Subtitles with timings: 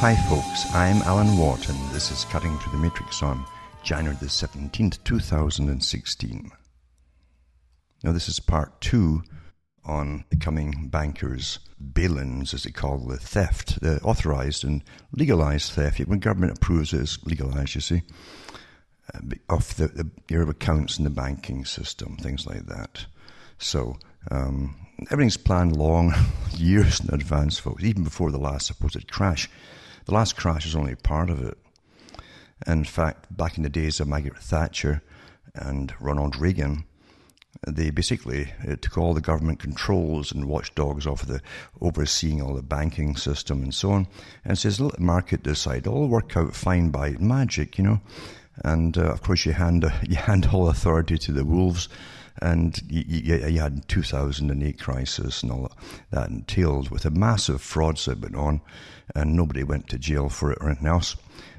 [0.00, 0.66] Hi, folks.
[0.74, 3.46] I'm Alan Watt, and this is Cutting Through the Matrix on
[3.82, 6.52] January the 17th, 2016.
[8.04, 9.22] Now, this is part two
[9.86, 11.60] on becoming bankers'
[11.94, 15.98] bail-ins, as they call the theft, the authorized and legalized theft.
[16.00, 18.02] When government approves it, it's legalized, you see,
[19.14, 23.06] uh, of the, the, your accounts in the banking system, things like that.
[23.56, 23.96] So,
[24.30, 24.76] um,
[25.10, 26.12] everything's planned long,
[26.54, 29.48] years in advance, folks, even before the last supposed crash.
[30.06, 31.58] The last crash is only part of it.
[32.66, 35.02] In fact, back in the days of Margaret Thatcher
[35.54, 36.84] and Ronald Reagan,
[37.66, 41.40] they basically uh, took all the government controls and watchdogs off of the
[41.80, 44.06] overseeing all the banking system and so on,
[44.44, 45.86] and says, let the market decide.
[45.86, 48.00] It'll work out fine by magic, you know.
[48.64, 51.88] And uh, of course, you hand you hand all authority to the wolves,
[52.40, 55.72] and you, you, you had 2008 crisis and all
[56.10, 58.60] that entailed with a massive frauds that went on,
[59.14, 61.16] and nobody went to jail for it or anything else,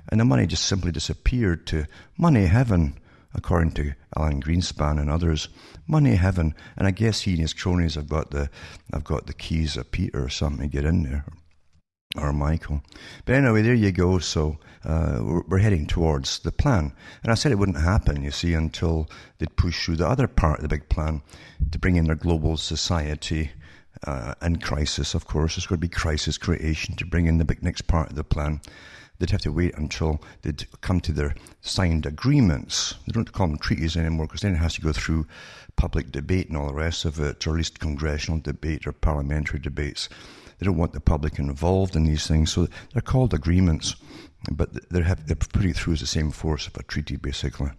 [0.09, 1.85] and the money just simply disappeared to
[2.17, 2.97] money heaven
[3.33, 5.47] according to Alan Greenspan and others,
[5.87, 6.55] money heaven.
[6.75, 8.49] And I guess he and his cronies have got the,
[8.91, 11.25] have got the keys of Peter or something to get in there,
[12.17, 12.81] or Michael.
[13.25, 14.19] But anyway, there you go.
[14.19, 16.93] So uh, we're, we're, heading towards the plan.
[17.23, 20.59] And I said it wouldn't happen, you see, until they'd push through the other part
[20.59, 21.21] of the big plan
[21.71, 23.51] to bring in their global society.
[24.05, 27.45] Uh, and crisis, of course, it's going to be crisis creation to bring in the
[27.45, 28.61] big next part of the plan
[29.19, 32.95] they'd have to wait until they'd come to their signed agreements.
[33.05, 35.27] They don't call them treaties anymore because then it has to go through
[35.75, 39.59] public debate and all the rest of it, or at least congressional debate or parliamentary
[39.59, 40.09] debates.
[40.59, 43.95] They don't want the public involved in these things, so they're called agreements,
[44.51, 47.69] but they have, they're putting it through as the same force of a treaty, basically.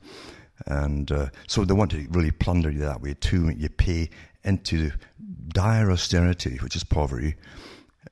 [0.67, 3.51] And uh, so they want to really plunder you that way too.
[3.51, 4.11] You pay
[4.45, 4.93] into
[5.49, 7.35] dire austerity, which is poverty,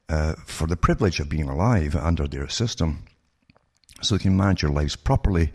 [0.08, 3.04] uh, for the privilege of being alive under their system
[4.02, 5.52] so you can manage your lives properly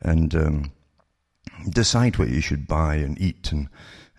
[0.00, 0.72] and um,
[1.68, 3.68] decide what you should buy and eat and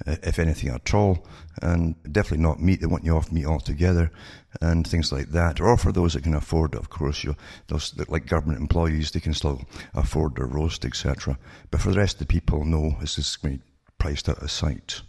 [0.08, 1.26] uh, if anything at all,
[1.62, 2.82] and definitely not meat.
[2.82, 4.12] They want you off meat altogether,
[4.60, 5.62] and things like that.
[5.62, 7.36] Or for those that can afford, of course, you
[7.68, 9.62] those that, like government employees, they can still
[9.94, 11.38] afford their roast, etc.
[11.70, 14.42] But for the rest of the people, no, this is going to be priced out
[14.42, 15.02] of sight.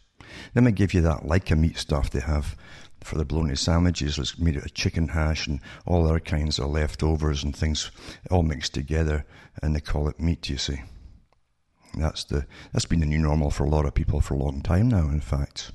[0.53, 2.56] They might give you that like a meat stuff they have
[3.05, 4.19] for the bologna sandwiches.
[4.19, 7.91] It's made out of chicken hash and all other kinds of leftovers and things
[8.31, 9.25] all mixed together,
[9.63, 10.49] and they call it meat.
[10.49, 10.83] You see,
[11.97, 14.63] that's the that's been the new normal for a lot of people for a long
[14.63, 15.09] time now.
[15.09, 15.73] In fact.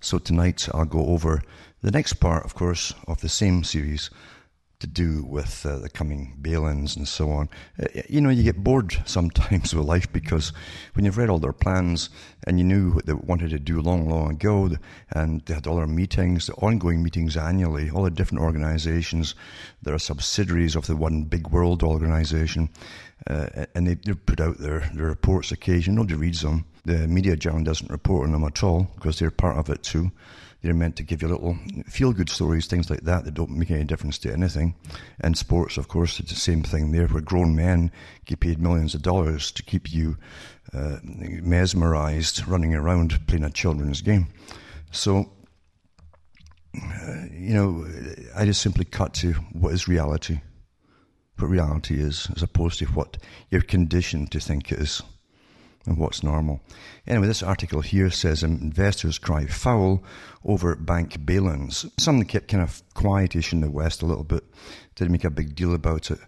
[0.00, 1.42] So tonight I'll go over
[1.82, 4.10] the next part, of course, of the same series,
[4.78, 7.48] to do with uh, the coming bail-ins and so on.
[7.80, 10.52] Uh, you know, you get bored sometimes with life because
[10.94, 12.10] when you've read all their plans
[12.46, 14.70] and you knew what they wanted to do long, long ago,
[15.10, 19.34] and they had all their meetings, the ongoing meetings annually, all the different organizations
[19.82, 22.68] that are subsidiaries of the one big world organization,
[23.28, 25.96] uh, and they, they put out their, their reports occasionally.
[25.96, 26.66] Nobody reads them.
[26.84, 30.12] The media journal doesn't report on them at all because they're part of it too.
[30.66, 31.56] They're meant to give you little
[31.86, 34.74] feel good stories, things like that, that don't make any difference to anything.
[35.20, 37.92] And sports, of course, it's the same thing there, where grown men
[38.24, 40.16] get paid millions of dollars to keep you
[40.74, 44.26] uh, mesmerized running around playing a children's game.
[44.90, 45.30] So,
[46.74, 47.86] uh, you know,
[48.34, 50.40] I just simply cut to what is reality,
[51.38, 53.18] what reality is, as opposed to what
[53.52, 55.00] you're conditioned to think it is
[55.86, 56.60] and what's normal.
[57.06, 60.02] Anyway, this article here says investors cry foul
[60.44, 61.86] over bank bail-ins.
[61.98, 64.44] Something kept kind of quietish in the West a little bit.
[64.94, 66.18] Didn't make a big deal about it.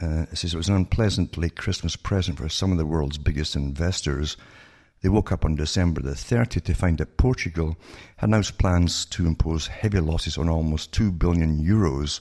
[0.00, 3.18] Uh, it says it was an unpleasant late Christmas present for some of the world's
[3.18, 4.36] biggest investors.
[5.00, 7.76] They woke up on December the 30th to find that Portugal
[8.16, 12.20] had announced plans to impose heavy losses on almost 2 billion euros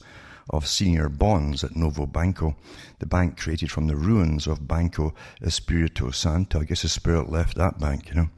[0.50, 2.55] of senior bonds at Novo Banco,
[2.99, 6.61] the bank created from the ruins of Banco Espirito Santo.
[6.61, 8.29] I guess the spirit left that bank, you know.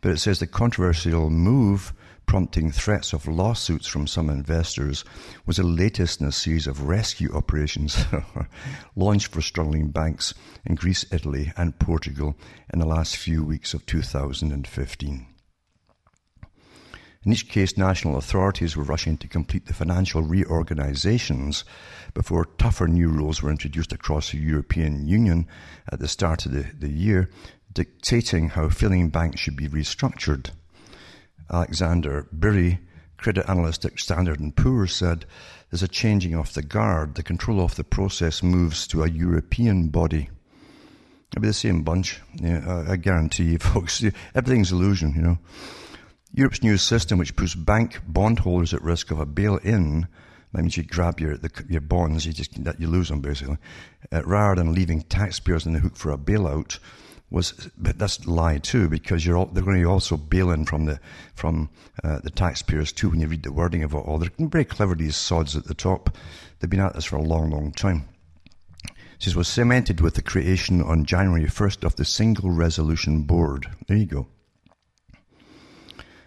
[0.00, 1.92] But it says the controversial move
[2.26, 5.04] prompting threats of lawsuits from some investors
[5.46, 8.04] was the latest in a series of rescue operations
[8.96, 12.36] launched for struggling banks in Greece, Italy, and Portugal
[12.72, 15.26] in the last few weeks of 2015.
[17.26, 21.64] In each case, national authorities were rushing to complete the financial reorganisations
[22.14, 25.48] before tougher new rules were introduced across the European Union
[25.90, 27.28] at the start of the, the year,
[27.72, 30.50] dictating how failing banks should be restructured.
[31.50, 32.78] Alexander Birry,
[33.16, 35.26] credit analyst at Standard & Poor's, said,
[35.70, 37.16] there's a changing of the guard.
[37.16, 40.30] The control of the process moves to a European body.
[41.32, 42.20] It'll be the same bunch.
[42.40, 44.04] I guarantee you, folks.
[44.32, 45.38] Everything's illusion, you know.
[46.36, 50.06] Europe's new system, which puts bank bondholders at risk of a bail in,
[50.52, 53.56] That means you grab your the, your bonds, you just you lose them basically,
[54.12, 56.78] uh, rather than leaving taxpayers in the hook for a bailout.
[57.30, 60.50] Was but that's a lie too because you're all, they're going to be also bail
[60.50, 61.00] in from the
[61.34, 61.70] from
[62.04, 64.18] uh, the taxpayers too when you read the wording of it all.
[64.18, 66.16] They're very clever these sods at the top.
[66.60, 68.08] They've been at this for a long, long time.
[69.24, 73.68] This was cemented with the creation on January 1st of the Single Resolution Board.
[73.88, 74.26] There you go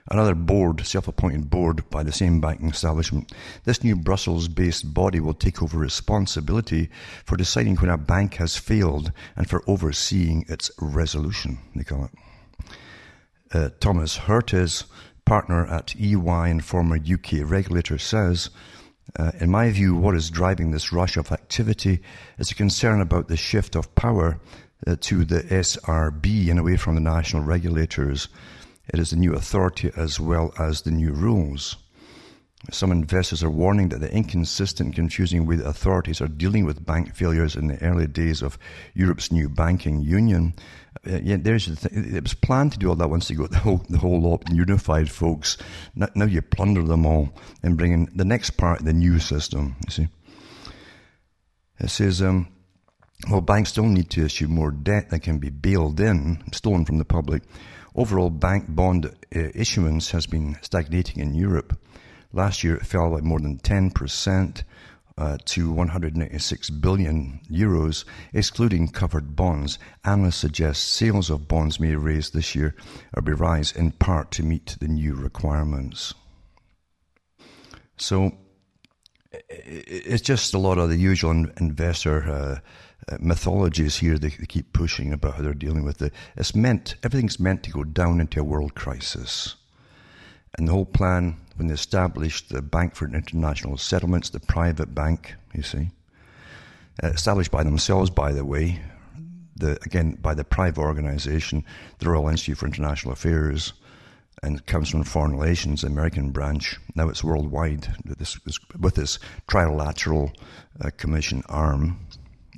[0.09, 3.31] another board, self-appointed board by the same banking establishment.
[3.63, 6.89] This new Brussels-based body will take over responsibility
[7.25, 12.11] for deciding when a bank has failed and for overseeing its resolution, they call it.
[13.51, 14.85] Uh, Thomas Huertas,
[15.25, 18.49] partner at EY and former UK regulator, says,
[19.17, 21.99] uh, in my view, what is driving this rush of activity
[22.37, 24.39] is a concern about the shift of power
[24.85, 28.27] uh, to the SRB and away from the national regulators.
[28.91, 31.77] It is the new authority as well as the new rules.
[32.71, 37.15] Some investors are warning that the inconsistent confusing way the authorities are dealing with bank
[37.15, 38.59] failures in the early days of
[38.93, 40.53] Europe's new banking union.
[41.07, 42.15] Uh, yeah, there's the thing.
[42.15, 44.43] It was planned to do all that once you got the whole, the whole lot
[44.51, 45.57] unified, folks.
[45.95, 47.29] Now, you plunder them all
[47.63, 50.07] and bring in the next part the new system, you see.
[51.79, 52.49] It says, um,
[53.29, 56.97] well, banks still need to issue more debt that can be bailed in, stolen from
[56.97, 57.43] the public.
[57.95, 59.11] Overall bank bond uh,
[59.53, 61.77] issuance has been stagnating in Europe.
[62.31, 64.63] Last year it fell by more than 10%
[65.17, 69.77] uh, to 196 billion euros, excluding covered bonds.
[70.05, 72.75] Analysts suggest sales of bonds may raise this year
[73.13, 76.13] or be rise in part to meet the new requirements.
[77.97, 78.31] So
[79.49, 82.59] it's just a lot of the usual investor uh,
[83.19, 86.13] mythologies here they, they, keep pushing about how they're dealing with it.
[86.35, 89.55] It's meant, everything's meant to go down into a world crisis.
[90.57, 95.35] And the whole plan, when they established the Bank for International Settlements, the private bank,
[95.53, 95.89] you see,
[97.03, 98.81] uh, established by themselves, by the way,
[99.55, 101.63] the, again, by the private organization,
[101.99, 103.73] the Royal Institute for International Affairs,
[104.41, 106.77] and comes from Foreign Relations, American branch.
[106.95, 110.33] Now it's worldwide this, this, with this trilateral
[110.81, 111.99] uh, commission arm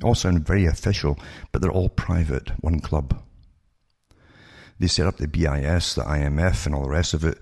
[0.03, 1.19] all sound very official,
[1.51, 3.21] but they're all private, one club.
[4.79, 7.37] They set up the BIS, the IMF, and all the rest of it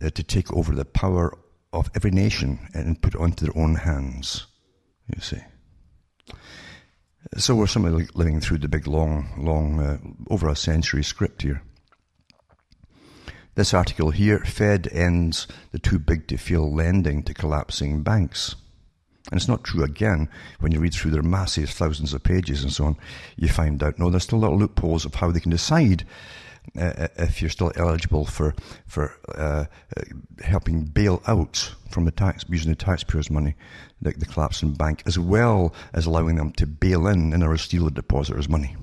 [0.00, 1.36] uh, to take over the power
[1.72, 4.46] of every nation and put it onto their own hands.
[5.12, 5.40] You see.
[7.36, 9.98] So we're somebody living through the big, long, long, uh,
[10.30, 11.62] over a century script here.
[13.56, 18.56] This article here, Fed ends the too big to fail lending to collapsing banks.
[19.30, 20.28] And it's not true again
[20.60, 22.96] when you read through their massive thousands of pages and so on.
[23.36, 26.04] You find out no, there's still little loopholes of how they can decide
[26.78, 28.54] uh, uh, if you're still eligible for
[28.86, 29.64] for uh,
[29.96, 30.02] uh,
[30.42, 33.54] helping bail out from the tax using the taxpayers' money,
[34.00, 37.84] the, the collapsing bank, as well as allowing them to bail in and or steal
[37.84, 38.76] the depositors' money.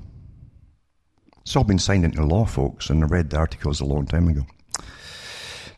[1.41, 4.27] It's all been signed into law, folks, and I read the articles a long time
[4.27, 4.45] ago.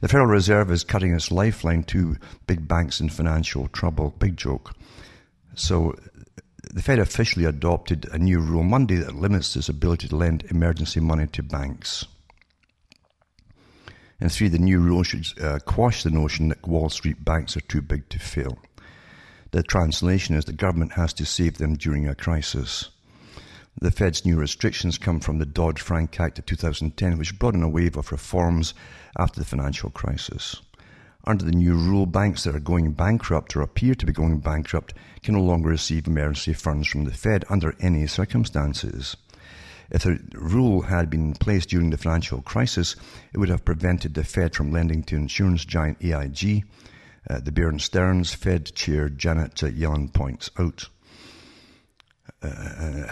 [0.03, 4.13] The Federal Reserve is cutting its lifeline to big banks in financial trouble.
[4.19, 4.75] Big joke.
[5.55, 5.95] So
[6.73, 10.99] the Fed officially adopted a new rule Monday that limits its ability to lend emergency
[10.99, 12.03] money to banks.
[14.19, 17.61] And three, the new rule should uh, quash the notion that Wall Street banks are
[17.61, 18.57] too big to fail.
[19.51, 22.89] The translation is the government has to save them during a crisis.
[23.79, 27.63] The Fed's new restrictions come from the Dodd Frank Act of 2010, which brought in
[27.63, 28.73] a wave of reforms
[29.17, 30.61] after the financial crisis.
[31.25, 34.93] Under the new rule, banks that are going bankrupt or appear to be going bankrupt
[35.21, 39.15] can no longer receive emergency funds from the Fed under any circumstances.
[39.89, 42.95] If the rule had been in place during the financial crisis,
[43.31, 46.65] it would have prevented the Fed from lending to insurance giant AIG.
[47.29, 50.89] Uh, the Bear Stearns Fed chair Janet Yellen points out.
[52.41, 53.05] Uh,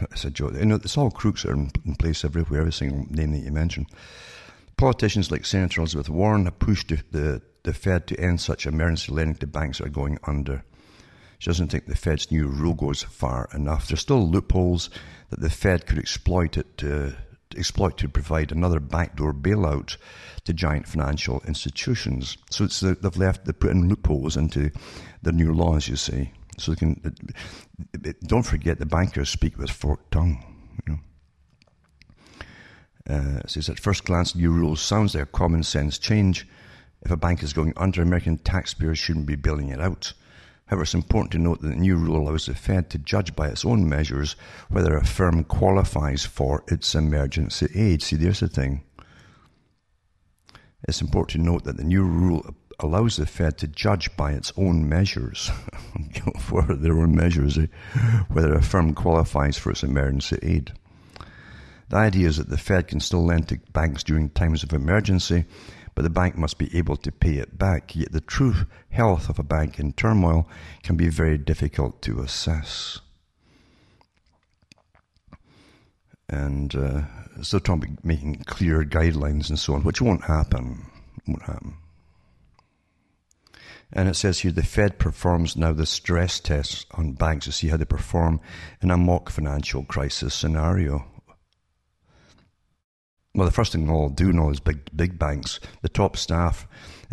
[0.10, 0.54] it's a joke.
[0.54, 3.52] You know, it's all crooks that are in place everywhere, every single name that you
[3.52, 3.86] mention.
[4.82, 9.12] Politicians like Senator Elizabeth Warren have pushed the, the, the Fed to end such emergency
[9.12, 10.64] lending to banks that are going under.
[11.38, 13.86] She doesn't think the Fed's new rule goes far enough.
[13.86, 14.90] There's still loopholes
[15.30, 17.14] that the Fed could exploit it to,
[17.56, 19.98] exploit to provide another backdoor bailout
[20.46, 22.36] to giant financial institutions.
[22.50, 24.72] So it's they've left, they put in loopholes into
[25.22, 26.32] the new laws, you see.
[26.58, 27.14] So they can,
[28.24, 30.51] don't forget the bankers speak with forked tongue.
[33.08, 36.46] Uh, says at first glance, the new rules sounds like a common sense change.
[37.02, 40.12] If a bank is going under, American taxpayers shouldn't be bailing it out.
[40.66, 43.48] However, it's important to note that the new rule allows the Fed to judge by
[43.48, 44.36] its own measures
[44.68, 48.02] whether a firm qualifies for its emergency aid.
[48.02, 48.82] See, there's the thing.
[50.88, 54.52] It's important to note that the new rule allows the Fed to judge by its
[54.56, 55.50] own measures,
[56.40, 57.66] for their own measures, eh,
[58.28, 60.72] whether a firm qualifies for its emergency aid.
[61.92, 65.44] The idea is that the Fed can still lend to banks during times of emergency,
[65.94, 67.94] but the bank must be able to pay it back.
[67.94, 68.54] Yet the true
[68.88, 70.48] health of a bank in turmoil
[70.82, 73.00] can be very difficult to assess.
[76.30, 77.02] And uh,
[77.42, 80.86] so talking making clear guidelines and so on, which won't happen.
[81.26, 81.76] Won't happen.
[83.92, 87.68] And it says here the Fed performs now the stress tests on banks to see
[87.68, 88.40] how they perform
[88.80, 91.11] in a mock financial crisis scenario.
[93.34, 96.66] Well, the first thing they'll do now is big, big banks, the top staff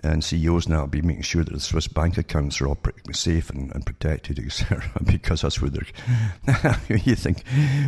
[0.04, 2.78] and CEOs now will be making sure that the Swiss bank accounts are all
[3.12, 4.84] safe and, and protected, etc.
[5.04, 6.78] Because that's where they're.
[7.04, 7.44] you think,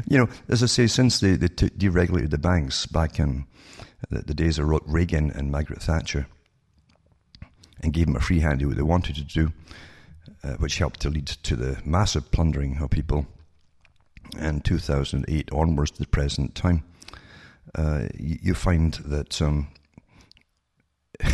[0.07, 3.45] you know, as I say, since they, they t- deregulated the banks back in
[4.09, 6.27] the, the, days of Reagan and Margaret Thatcher,
[7.81, 9.51] and gave them a free hand to do what they wanted to do,
[10.43, 13.25] uh, which helped to lead to the massive plundering of people,
[14.38, 16.83] and 2008 onwards to the present time
[17.75, 19.67] uh, you, you, find that um,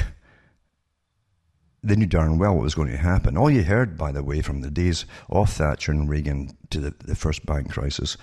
[1.84, 3.38] they knew darn well what was going to happen.
[3.38, 6.94] All you heard, by the way, from the days of Thatcher and Reagan to the,
[7.06, 8.18] the first bank crisis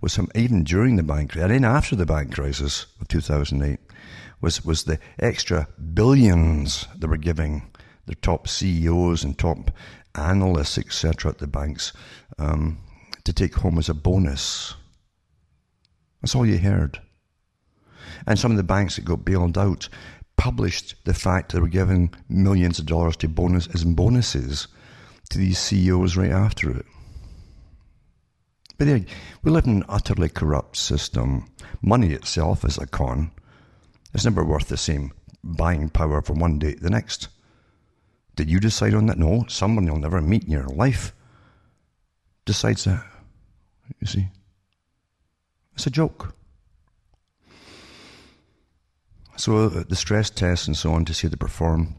[0.00, 3.78] was some, even during the bank crisis, and after the bank crisis of 2008,
[4.40, 7.70] was, was the extra billions they were giving
[8.06, 9.70] the top CEOs and top
[10.14, 11.92] analysts, etc., at the banks
[12.38, 12.78] um,
[13.24, 14.74] to take home as a bonus.
[16.20, 17.00] That's all you heard.
[18.26, 19.88] And some of the banks that got bailed out
[20.36, 24.68] published the fact that they were giving millions of dollars to bonus as bonuses
[25.30, 26.86] to these CEOs right after it.
[28.78, 28.98] But yeah,
[29.42, 31.46] we live in an utterly corrupt system.
[31.82, 33.30] Money itself is a con.
[34.14, 35.12] It's never worth the same
[35.44, 37.28] buying power from one day to the next.
[38.36, 39.18] Did you decide on that?
[39.18, 41.12] No, someone you'll never meet in your life
[42.46, 43.04] decides that.
[44.00, 44.28] You see?
[45.74, 46.34] It's a joke.
[49.40, 51.96] So uh, the stress tests and so on to see they perform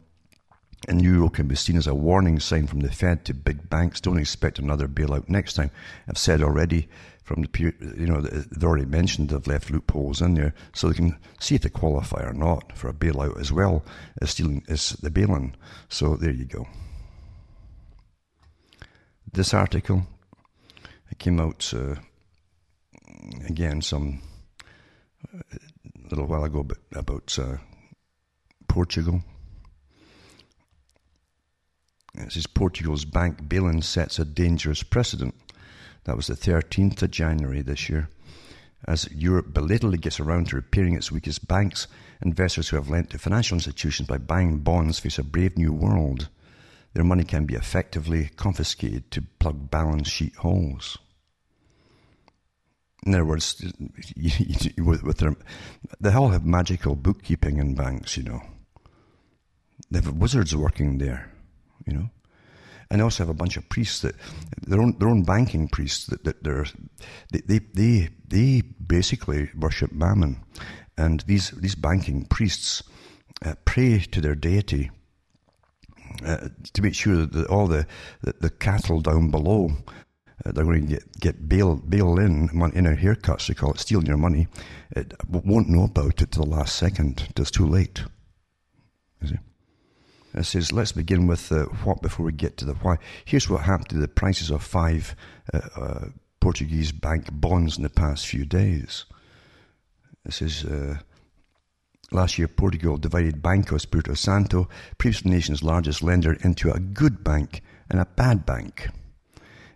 [0.88, 4.00] in euro can be seen as a warning sign from the Fed to big banks.
[4.00, 5.72] Don't expect another bailout next time.
[6.08, 6.88] I've said already
[7.24, 11.18] from the you know they've already mentioned they've left loopholes in there so they can
[11.40, 13.84] see if they qualify or not for a bailout as well
[14.22, 15.56] as stealing as the bailing.
[15.90, 16.68] So there you go.
[19.34, 20.06] This article
[21.10, 21.96] it came out uh,
[23.48, 24.22] again some
[26.16, 27.58] little while ago but about uh,
[28.68, 29.24] Portugal.
[32.16, 35.36] It says Portugal's bank bailing sets a dangerous precedent.
[36.04, 38.10] That was the 13th of January this year.
[38.86, 41.88] As Europe belatedly gets around to repairing its weakest banks,
[42.22, 46.30] investors who have lent to financial institutions by buying bonds face a brave new world.
[46.94, 50.98] Their money can be effectively confiscated to plug balance sheet holes
[53.06, 53.62] in other words,
[54.78, 55.36] with, their,
[56.00, 58.42] they all have magical bookkeeping in banks, you know.
[59.90, 61.32] They have wizards working there,
[61.86, 62.10] you know.
[62.90, 64.16] And they also have a bunch of priests that
[64.68, 66.66] their own their own banking priests that, that they're
[67.32, 70.44] they, they they they basically worship Mammon,
[70.98, 72.84] and these these banking priests
[73.46, 74.92] uh, pray to their deity
[76.26, 77.86] uh, to make sure that all the,
[78.22, 79.72] the, the cattle down below
[80.46, 83.80] uh, they're going to get, get bail, bail in, in our haircuts, they call it
[83.80, 84.48] stealing your money.
[84.92, 88.04] It won't know about it till the last second, it's too late.
[89.22, 89.40] You see?
[90.34, 92.98] It says, let's begin with the what before we get to the why.
[93.26, 95.16] Here's what happened to the prices of five
[95.54, 96.06] uh, uh,
[96.40, 99.06] Portuguese bank bonds in the past few days.
[100.26, 101.00] It says, uh,
[102.12, 107.62] last year Portugal divided Banco Espírito Santo, previous nation's largest lender, into a good bank
[107.90, 108.88] and a bad bank.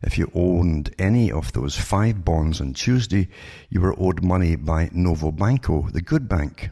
[0.05, 3.27] If you owned any of those five bonds on Tuesday,
[3.71, 6.69] you were owed money by Novo Banco, the good bank.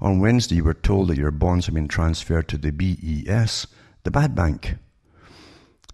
[0.00, 3.68] On Wednesday, you were told that your bonds had been transferred to the BES,
[4.02, 4.74] the bad bank.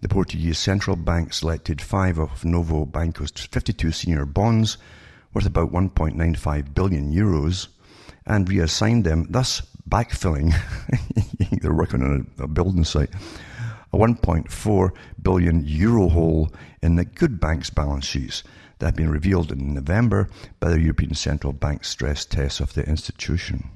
[0.01, 4.79] The Portuguese central bank selected five of Novo Banco's 52 senior bonds,
[5.35, 7.67] worth about 1.95 billion euros,
[8.25, 10.51] and reassigned them, thus backfilling.
[11.61, 13.11] they're working on a, a building site
[13.95, 18.43] a 1.4 billion euro hole in the good bank's balance sheets
[18.79, 20.27] that had been revealed in November
[20.59, 23.69] by the European Central Bank stress tests of the institution.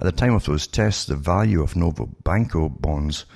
[0.00, 3.26] At the time of those tests, the value of Novo Banco bonds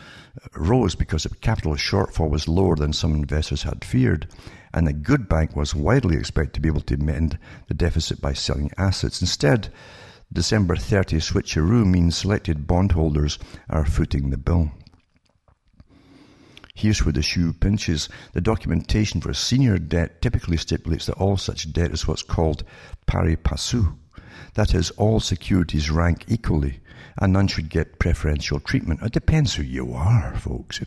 [0.57, 4.27] rose because the capital shortfall was lower than some investors had feared,
[4.73, 8.33] and the good bank was widely expected to be able to mend the deficit by
[8.33, 9.21] selling assets.
[9.21, 9.71] Instead,
[10.33, 14.73] December 30 switcheroo means selected bondholders are footing the bill.
[16.77, 18.09] Here's where the shoe pinches.
[18.33, 22.65] The documentation for senior debt typically stipulates that all such debt is what's called
[23.07, 23.97] pari passu.
[24.55, 26.81] That is, all securities rank equally,
[27.19, 29.03] and none should get preferential treatment.
[29.03, 30.81] It depends who you are, folks,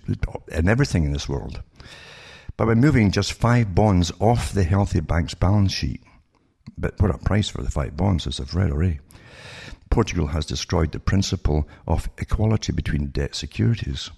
[0.52, 1.64] and everything in this world.
[2.58, 6.02] But by moving just five bonds off the healthy bank's balance sheet,
[6.78, 9.00] but what a price for the five bonds, as I've read already.
[9.90, 14.12] Portugal has destroyed the principle of equality between debt securities.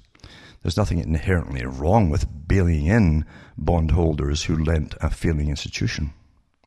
[0.62, 3.26] There's nothing inherently wrong with bailing in
[3.58, 6.14] bondholders who lent a failing institution.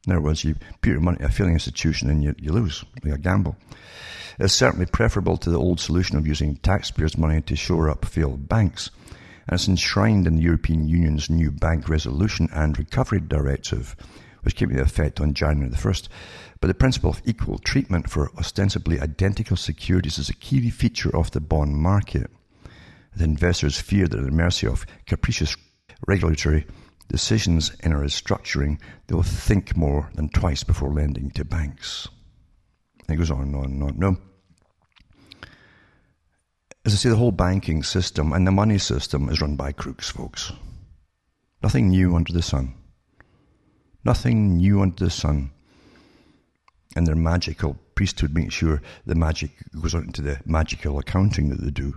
[0.07, 2.85] In other words, you put your money in a failing institution and you, you lose,
[2.95, 3.57] like a gamble.
[4.39, 8.49] It's certainly preferable to the old solution of using taxpayers' money to shore up failed
[8.49, 8.91] banks.
[9.47, 13.95] And it's enshrined in the European Union's new Bank Resolution and Recovery Directive,
[14.43, 16.09] which came into effect on January the 1st.
[16.61, 21.33] But the principle of equal treatment for ostensibly identical securities is a key feature of
[21.33, 22.31] the bond market
[23.17, 25.57] that investors fear that at the mercy of capricious
[26.07, 26.67] regulatory
[27.09, 32.09] decisions in a restructuring, they'll think more than twice before lending to banks.
[33.07, 33.99] And it goes on and on and on.
[33.99, 34.17] No.
[36.85, 40.09] As I say, the whole banking system and the money system is run by crooks,
[40.09, 40.53] folks.
[41.63, 42.75] Nothing new under the sun.
[44.05, 45.53] Nothing new under the sun.
[46.97, 51.61] And their magical priesthood makes sure the magic goes on into the magical accounting that
[51.61, 51.95] they do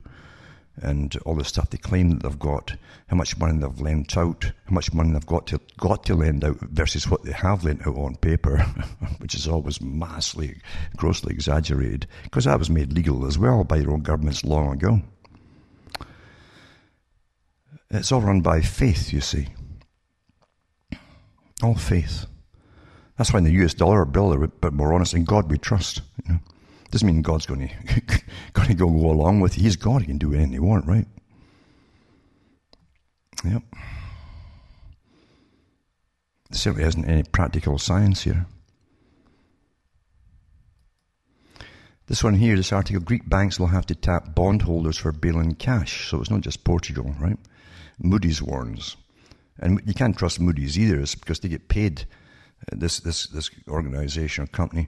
[0.78, 2.76] and all the stuff they claim that they've got,
[3.08, 6.44] how much money they've lent out, how much money they've got to got to lend
[6.44, 8.58] out versus what they have lent out on paper,
[9.20, 10.60] which is always massively,
[10.98, 15.02] grossly exaggerated, because that was made legal as well by your own governments long ago.
[17.92, 19.48] It's all run by faith, you see.
[21.64, 22.26] All faith.
[23.18, 25.14] That's why in the US dollar bill bit more honest.
[25.14, 26.02] In God we trust.
[26.28, 26.40] You know.
[26.96, 27.68] Doesn't mean God's going
[28.08, 28.22] to
[28.54, 29.64] going to go, along with you.
[29.64, 30.00] He's God.
[30.00, 31.06] He can do anything he wants, right?
[33.44, 33.64] Yep.
[36.50, 38.46] There certainly isn't any practical science here.
[42.08, 45.56] This one here, this article, Greek banks will have to tap bondholders for bail in
[45.56, 46.10] cash.
[46.10, 47.38] So it's not just Portugal, right?
[48.00, 48.96] Moody's warns.
[49.60, 52.06] And you can't trust Moody's either, because they get paid,
[52.72, 54.88] uh, this, this, this organization or company,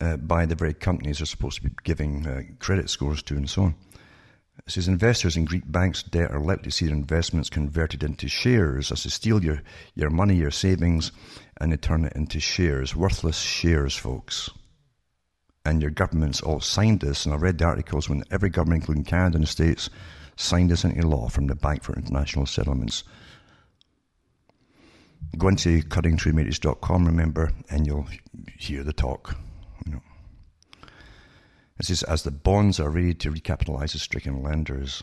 [0.00, 3.48] uh, by the very companies they're supposed to be giving uh, credit scores to and
[3.48, 3.74] so on.
[4.66, 8.28] It says investors in Greek banks' debt are likely to see their investments converted into
[8.28, 9.62] shares, as to steal your,
[9.94, 11.10] your money, your savings,
[11.60, 14.50] and they turn it into shares, worthless shares, folks.
[15.64, 19.04] And your governments all signed this, and I read the articles when every government, including
[19.04, 19.90] Canada and the States,
[20.36, 23.04] signed this into law from the Bank for International Settlements.
[25.38, 28.06] Go into cuttingthroughmatrix.com, remember, and you'll
[28.58, 29.36] hear the talk.
[31.78, 35.02] It says, as the bonds are ready to recapitalize the stricken lenders,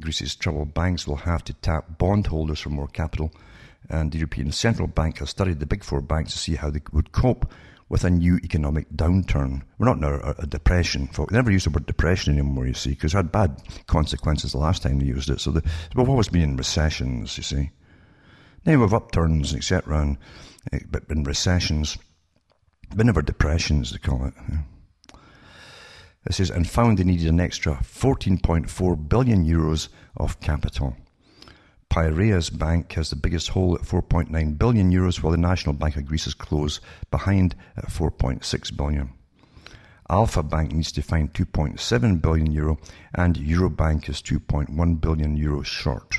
[0.00, 3.32] Greece's troubled banks will have to tap bondholders for more capital,
[3.88, 6.80] and the European Central Bank has studied the big four banks to see how they
[6.92, 7.50] would cope
[7.88, 9.62] with a new economic downturn.
[9.78, 11.06] We're not in a, a depression.
[11.06, 11.32] Folks.
[11.32, 14.58] They never use the word depression anymore, you see, because it had bad consequences the
[14.58, 15.40] last time they used it.
[15.40, 15.62] So the,
[15.94, 17.70] we've always been in recessions, you see.
[18.64, 20.18] Now we have upturns, etc.,
[20.72, 21.96] eh, but in recessions,
[22.94, 24.34] but never depressions, they call it.
[26.26, 30.96] It says, and found they needed an extra 14.4 billion euros of capital.
[31.88, 36.04] Piraeus Bank has the biggest hole at 4.9 billion euros, while the National Bank of
[36.04, 36.80] Greece is close
[37.12, 39.12] behind at 4.6 billion.
[40.10, 42.78] Alpha Bank needs to find 2.7 billion euro,
[43.14, 46.16] and Eurobank is 2.1 billion euros short.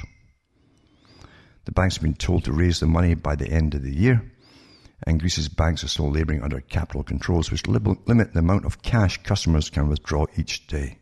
[1.65, 4.23] The banks have been told to raise the money by the end of the year
[5.05, 9.21] and Greece's banks are still labouring under capital controls which limit the amount of cash
[9.23, 10.97] customers can withdraw each day.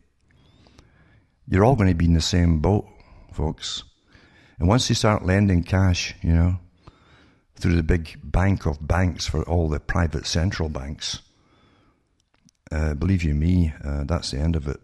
[1.48, 2.86] You're all going to be in the same boat,
[3.32, 3.84] folks.
[4.58, 6.58] And once you start lending cash, you know,
[7.58, 11.20] through the big bank of banks for all the private central banks,
[12.70, 14.80] uh, believe you me, uh, that's the end of it.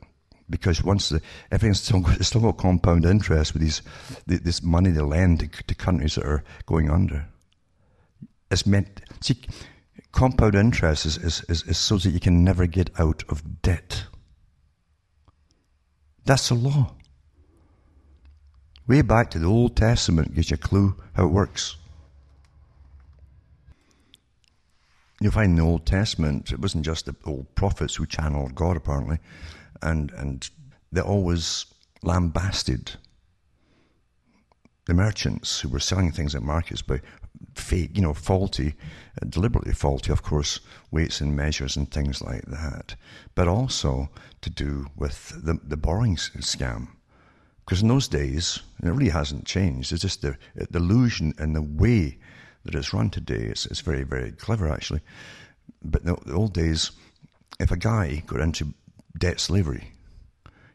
[0.48, 3.82] Because once the everything's still still got compound interest with these
[4.26, 7.26] this money they lend to, to countries that are going under.
[8.52, 9.40] It's meant, see,
[10.12, 14.04] compound interest is, is, is, is so that you can never get out of debt.
[16.26, 16.92] That's the law.
[18.86, 21.76] Way back to the Old Testament gives you a clue how it works.
[25.18, 28.76] You'll find in the Old Testament, it wasn't just the old prophets who channeled God,
[28.76, 29.18] apparently,
[29.80, 30.50] and, and
[30.90, 31.64] they always
[32.02, 32.92] lambasted
[34.84, 37.00] the merchants who were selling things at markets by
[37.54, 38.74] fake, you know, faulty,
[39.20, 42.94] uh, deliberately faulty, of course, weights and measures and things like that,
[43.34, 44.08] but also
[44.40, 46.88] to do with the, the borrowing scam.
[47.64, 49.92] Because in those days, and it really hasn't changed.
[49.92, 52.18] It's just the, the illusion and the way
[52.64, 53.44] that it's run today.
[53.44, 55.00] It's, it's very, very clever, actually.
[55.82, 56.90] But in the old days,
[57.60, 58.74] if a guy got into
[59.18, 59.92] debt slavery,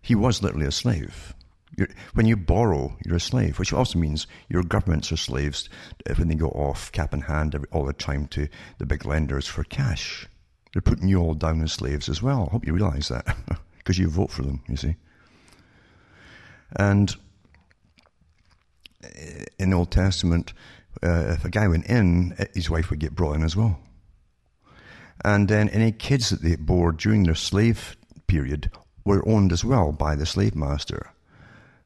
[0.01, 1.33] he was literally a slave.
[1.75, 5.69] You're, when you borrow, you're a slave, which also means your governments are slaves
[6.09, 9.47] uh, when they go off cap in hand all the time to the big lenders
[9.47, 10.27] for cash.
[10.73, 12.47] They're putting you all down as slaves as well.
[12.47, 13.35] I hope you realize that
[13.77, 14.95] because you vote for them, you see.
[16.75, 17.15] And
[19.03, 19.09] uh,
[19.59, 20.53] in the Old Testament,
[21.03, 23.79] uh, if a guy went in, uh, his wife would get brought in as well.
[25.23, 28.71] And then any kids that they bore during their slave period
[29.03, 31.11] were owned as well by the slave master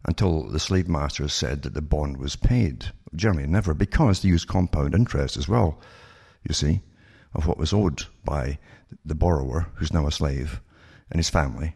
[0.06, 2.86] until the slave master said that the bond was paid.
[3.16, 5.80] Generally, never, because they used compound interest as well,
[6.48, 6.82] you see,
[7.34, 8.58] of what was owed by
[9.06, 10.62] the borrower, who's now a slave,
[11.10, 11.76] and his family.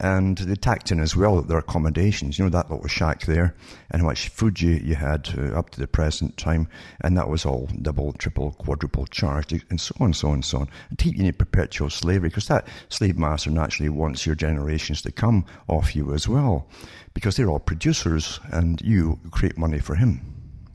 [0.00, 3.54] And they tacked in as well their accommodations, you know, that little shack there,
[3.90, 6.68] and how much food you, you had uh, up to the present time,
[7.00, 10.58] and that was all double, triple, quadruple charged, and so on, and so on, so
[10.58, 10.68] on.
[10.90, 15.12] And keep you in perpetual slavery, because that slave master naturally wants your generations to
[15.12, 16.68] come off you as well,
[17.14, 20.20] because they're all producers, and you create money for him,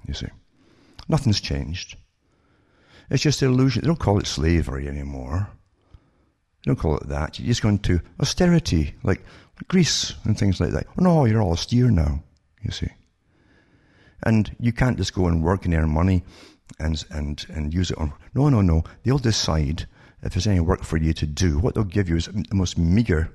[0.07, 0.27] you see.
[1.07, 1.97] Nothing's changed.
[3.09, 3.81] It's just an illusion.
[3.81, 5.49] They don't call it slavery anymore.
[6.63, 7.39] You don't call it that.
[7.39, 9.23] You just go into austerity, like
[9.67, 10.87] Greece and things like that.
[10.97, 12.23] Oh, no, you're all austere now,
[12.61, 12.89] you see.
[14.23, 16.23] And you can't just go and work and earn money
[16.79, 18.13] and, and, and use it on.
[18.35, 18.83] No, no, no.
[19.03, 19.87] They'll decide
[20.21, 21.59] if there's any work for you to do.
[21.59, 23.31] What they'll give you is the most meager,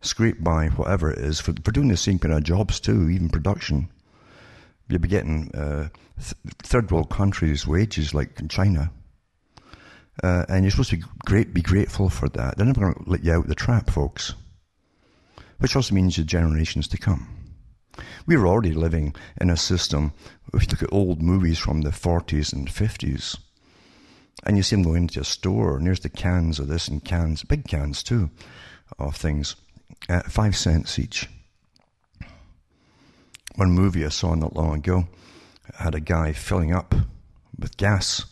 [0.00, 3.28] scrape by, whatever it is, for, for doing the same kind of jobs too, even
[3.28, 3.88] production.
[4.88, 8.90] You'll be getting uh, th- third world countries' wages like in China.
[10.22, 12.56] Uh, and you're supposed to be great, be grateful for that.
[12.56, 14.34] They're never going to let you out the trap, folks.
[15.58, 17.28] Which also means the generations to come.
[18.26, 20.12] We're already living in a system,
[20.52, 23.38] if you look at old movies from the 40s and 50s,
[24.44, 27.04] and you see them going into a store, and there's the cans of this and
[27.04, 28.30] cans, big cans too,
[28.98, 29.56] of things,
[30.08, 31.28] at five cents each.
[33.56, 35.08] One movie I saw not long ago
[35.74, 36.94] had a guy filling up
[37.58, 38.24] with gas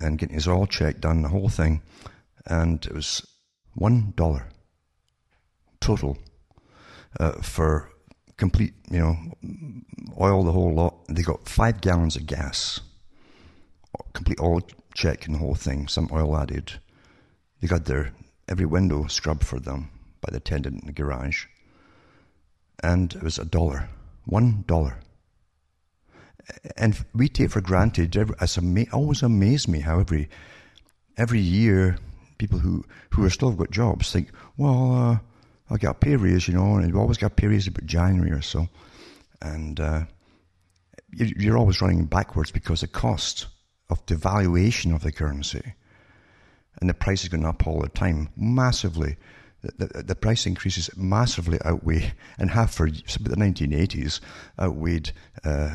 [0.00, 1.82] and getting his oil check done, the whole thing.
[2.46, 3.26] And it was
[3.74, 4.48] one dollar
[5.80, 6.18] total
[7.20, 7.90] uh, for
[8.36, 9.16] complete, you know,
[10.20, 11.06] oil, the whole lot.
[11.08, 12.80] They got five gallons of gas,
[14.12, 14.60] complete oil
[14.94, 16.80] check and the whole thing, some oil added.
[17.60, 18.12] They got their
[18.48, 19.88] every window scrubbed for them
[20.22, 21.44] by the attendant in the garage.
[22.82, 23.90] And it was a dollar.
[24.24, 24.96] One dollar
[26.76, 28.14] and we take for granted.
[28.16, 30.28] It's ama- always amazed me how every
[31.16, 31.96] every year
[32.38, 35.18] people who who are still have got jobs think, well, uh,
[35.70, 37.86] I got a pay raise, you know, and you always got a pay raise about
[37.86, 38.68] January or so,
[39.40, 40.02] and uh,
[41.12, 43.46] you're always running backwards because the cost
[43.90, 45.74] of devaluation of the currency
[46.80, 49.16] and the price is going up all the time massively
[49.62, 54.20] the, the, price increases massively outweigh, and have for the 1980s,
[54.60, 55.12] outweighed
[55.44, 55.70] uh,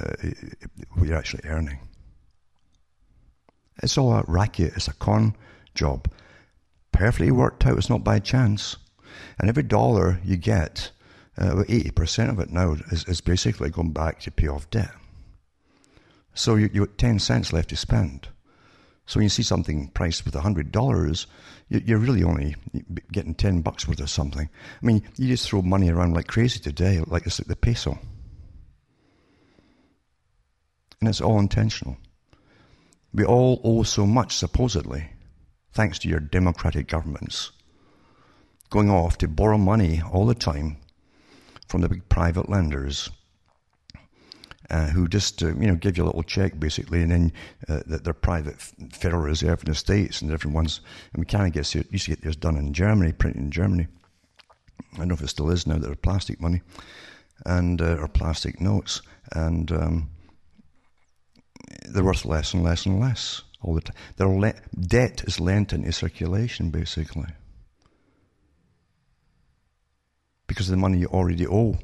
[0.94, 1.80] what you're actually earning.
[3.82, 5.36] It's all a racket, it's a con
[5.74, 6.10] job.
[6.92, 8.76] Perfectly worked out, it's not by chance.
[9.40, 10.92] And every dollar you get,
[11.40, 14.92] uh, about 80% of it now is, is basically going back to pay off debt.
[16.34, 18.30] So you, you got 10 cents left to spend.
[19.08, 21.26] So when you see something priced with $100,
[21.70, 22.56] you're really only
[23.12, 24.50] getting 10 bucks worth of something.
[24.82, 27.98] I mean, you just throw money around like crazy today, like it's like the peso.
[31.00, 31.98] And it's all intentional.
[33.14, 35.10] We all owe so much, supposedly,
[35.72, 37.52] thanks to your democratic governments,
[38.70, 40.78] going off to borrow money all the time
[41.70, 43.10] from the big private lenders
[44.70, 47.34] uh, who just uh, you know give you a little check basically, and then
[47.70, 50.82] uh, their private Federal Reserve in the States and different ones.
[51.14, 53.88] And we kind of get used to get this done in Germany, printed in Germany.
[54.94, 55.78] I don't know if it still is now.
[55.78, 56.62] They're plastic money
[57.46, 59.02] and uh, or plastic notes,
[59.32, 60.10] and um,
[61.88, 63.96] they're worth less and less and less all the time.
[64.18, 67.28] They're le- debt is lent into circulation basically
[70.48, 71.78] because of the money you already owe.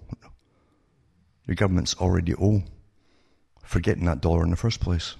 [1.45, 2.63] Your governments already owe
[3.63, 5.15] for getting that dollar in the first place.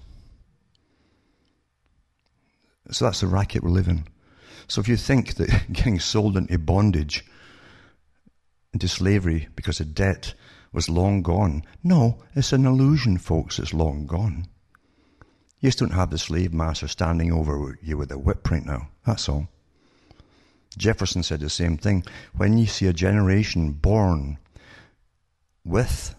[2.92, 4.08] So that's the racket we're living.
[4.68, 7.26] So if you think that getting sold into bondage,
[8.74, 10.34] into slavery because of debt
[10.72, 13.60] was long gone, no, it's an illusion, folks.
[13.60, 14.48] It's long gone.
[15.60, 18.90] You just don't have the slave master standing over you with a whip right now.
[19.06, 19.48] That's all.
[20.78, 22.04] Jefferson said the same thing.
[22.36, 24.40] When you see a generation born
[25.64, 26.16] with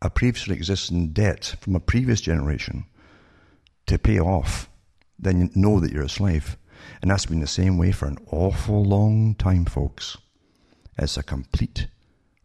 [0.00, 2.84] a previously existing debt from a previous generation
[3.86, 4.68] to pay off,
[5.18, 6.56] then you know that you're a slave.
[7.00, 10.16] And that's been the same way for an awful long time, folks.
[10.98, 11.86] It's a complete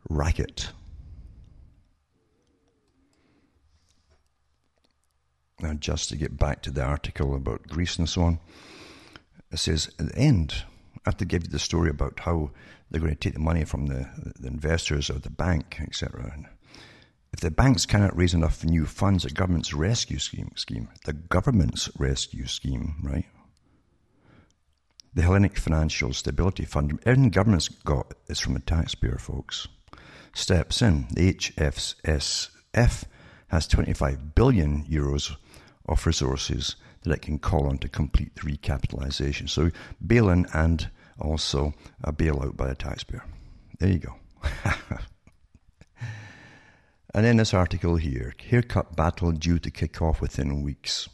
[0.09, 0.69] racket.
[5.59, 8.39] Now, just to get back to the article about Greece and so on,
[9.51, 10.63] it says at the end,
[10.97, 12.51] I have to give you the story about how
[12.89, 16.49] they're going to take the money from the, the investors or the bank, etc.
[17.33, 21.89] If the banks cannot raise enough new funds, the government's rescue scheme, scheme, the government's
[21.97, 23.25] rescue scheme, right?
[25.13, 29.67] The Hellenic Financial Stability Fund, everything government's got is from the taxpayer, folks.
[30.33, 31.07] Steps in.
[31.11, 33.03] The HFSF
[33.47, 35.35] has 25 billion euros
[35.87, 39.49] of resources that it can call on to complete the recapitalization.
[39.49, 39.71] So
[40.05, 40.89] bail in and
[41.19, 43.23] also a bailout by the taxpayer.
[43.79, 44.15] There you go.
[47.13, 51.09] and then this article here haircut battle due to kick off within weeks.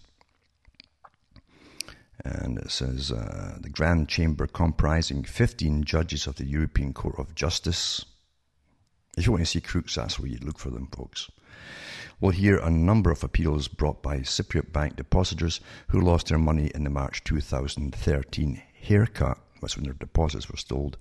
[2.25, 7.35] And it says uh, the Grand Chamber, comprising 15 judges of the European Court of
[7.35, 8.05] Justice.
[9.17, 11.29] If you want to see crooks, that's where you look for them, folks
[12.23, 16.71] We'll hear a number of appeals brought by Cypriot bank depositors who lost their money
[16.73, 19.39] in the March 2013 haircut,
[19.75, 20.97] when their deposits were stoled,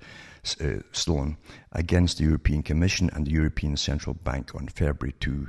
[0.60, 1.36] uh, stolen,
[1.72, 5.48] against the European Commission and the European Central Bank on February 2,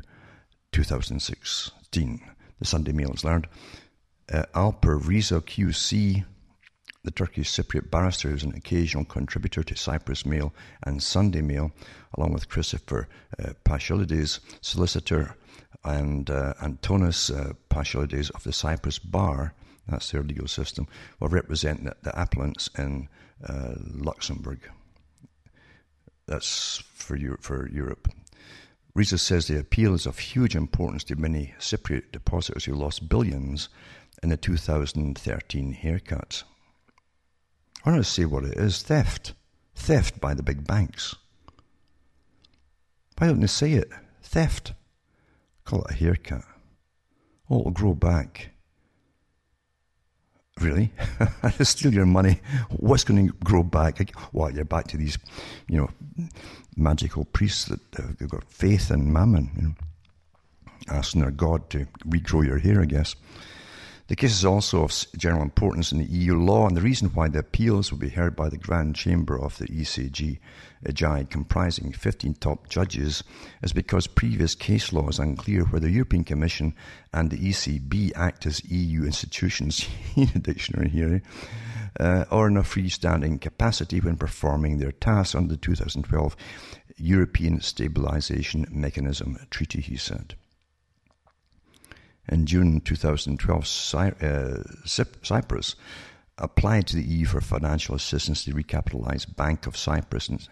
[0.71, 2.21] 2016.
[2.59, 3.47] The Sunday Mail has learned.
[4.31, 6.25] Uh, Alper Riza QC
[7.03, 11.73] the Turkish Cypriot barrister is an occasional contributor to Cyprus Mail and Sunday Mail,
[12.13, 13.51] along with Christopher uh,
[14.61, 15.35] solicitor,
[15.83, 17.53] and uh, Antonis uh,
[18.29, 19.53] of the Cyprus Bar,
[19.87, 20.87] that's their legal system,
[21.19, 23.09] will represent the, appellants in
[23.47, 24.59] uh, Luxembourg.
[26.25, 27.43] That's for Europe.
[27.43, 28.07] For Europe.
[29.01, 33.69] Says the appeal is of huge importance to many Cypriot depositors who lost billions
[34.21, 36.43] in the 2013 haircuts.
[37.83, 39.33] I want to say what it is theft.
[39.75, 41.15] Theft by the big banks.
[43.17, 43.89] Why don't they say it?
[44.21, 44.73] Theft.
[45.65, 46.45] Call it a haircut.
[47.49, 48.52] Oh, it'll grow back.
[50.61, 50.91] Really?
[51.61, 52.39] Steal your money.
[52.69, 54.13] What's going to grow back?
[54.31, 55.17] Well, you're back to these,
[55.67, 56.29] you know,
[56.77, 59.73] magical priests that uh, have got faith in mammon, you know,
[60.89, 63.15] asking their God to regrow your hair, I guess.
[64.07, 67.29] The case is also of general importance in the EU law, and the reason why
[67.29, 70.39] the appeals will be heard by the Grand Chamber of the ECJ,
[70.91, 73.23] JIDE, comprising 15 top judges,
[73.61, 76.75] is because previous case law is unclear whether the European Commission
[77.13, 79.87] and the ECB act as EU institutions,
[80.41, 81.21] dictionary here,
[81.97, 86.35] uh, or in a freestanding capacity when performing their tasks under the 2012
[86.97, 90.35] European Stabilisation Mechanism Treaty, he said.
[92.29, 95.75] In June 2012, uh, Cyprus
[96.37, 100.47] applied to the EU for financial assistance to recapitalize Bank of Cyprus and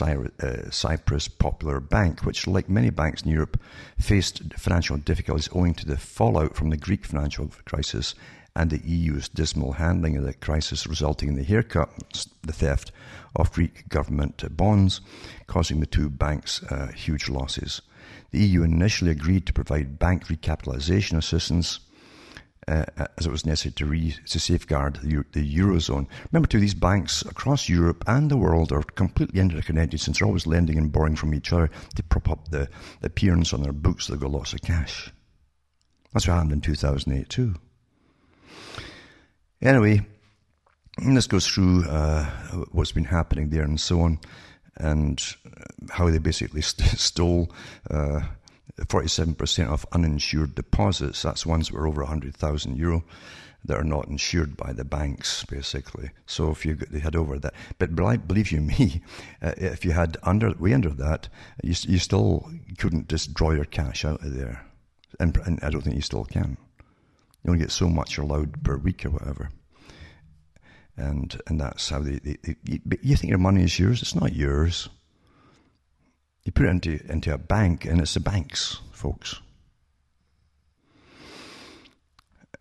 [0.00, 3.60] uh, Cyprus Popular Bank, which, like many banks in Europe,
[3.98, 8.14] faced financial difficulties owing to the fallout from the Greek financial crisis
[8.54, 11.90] and the EU's dismal handling of the crisis, resulting in the haircut,
[12.42, 12.90] the theft
[13.34, 15.02] of Greek government bonds,
[15.46, 17.82] causing the two banks uh, huge losses.
[18.30, 21.80] The EU initially agreed to provide bank recapitalisation assistance
[22.68, 22.84] uh,
[23.16, 26.06] as it was necessary to, re- to safeguard the, the, Eurozone.
[26.32, 30.46] Remember, too, these banks across Europe and the world are completely interconnected since they're always
[30.46, 32.68] lending and borrowing from each other to prop up the,
[33.00, 35.12] the appearance on their books that they've got lots of cash.
[36.12, 37.54] That's what happened in 2008, too.
[39.62, 40.04] Anyway,
[40.98, 42.24] this goes through uh,
[42.72, 44.18] what's been happening there and so on
[44.76, 45.22] and
[45.90, 47.50] how they basically st- stole
[47.90, 48.20] uh,
[48.78, 51.22] 47% of uninsured deposits.
[51.22, 53.04] That's ones that were over 100,000 euro
[53.64, 56.10] that are not insured by the banks, basically.
[56.26, 59.02] So if you they had over that, but believe you me,
[59.42, 61.28] uh, if you had under way under that,
[61.62, 64.64] you, you still couldn't just draw your cash out of there,
[65.18, 66.56] and, and I don't think you still can.
[67.42, 69.50] You only get so much allowed per week or whatever
[70.96, 74.02] and and that's how they, they, they you, you think your money is yours.
[74.02, 74.88] It's not yours.
[76.44, 79.40] You put it into into a bank, and it's the banks, folks.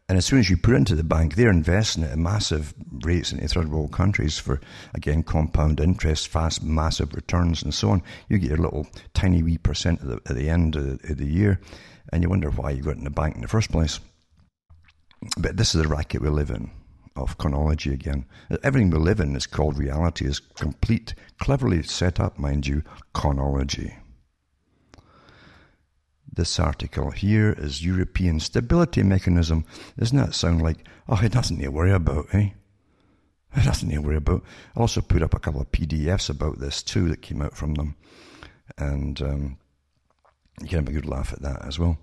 [0.07, 3.31] And as soon as you put it into the bank, they're investing at massive rates
[3.31, 4.61] in third world countries for,
[4.93, 8.03] again, compound interest, fast, massive returns, and so on.
[8.29, 11.17] You get your little tiny wee percent at the, at the end of the, of
[11.17, 11.59] the year.
[12.13, 13.99] and you wonder why you got in the bank in the first place.
[15.37, 16.69] But this is the racket we live in
[17.15, 18.25] of chronology again.
[18.63, 23.95] Everything we live in is called reality, is complete, cleverly set up, mind you, chronology.
[26.31, 29.63] This article here is European Stability Mechanism.
[29.97, 32.49] Doesn't that sound like, oh, had nothing to worry about, eh?
[33.55, 34.43] Nothing to worry about.
[34.75, 37.75] I also put up a couple of PDFs about this too that came out from
[37.75, 37.95] them.
[38.77, 39.57] And um,
[40.61, 41.97] you can have a good laugh at that as well.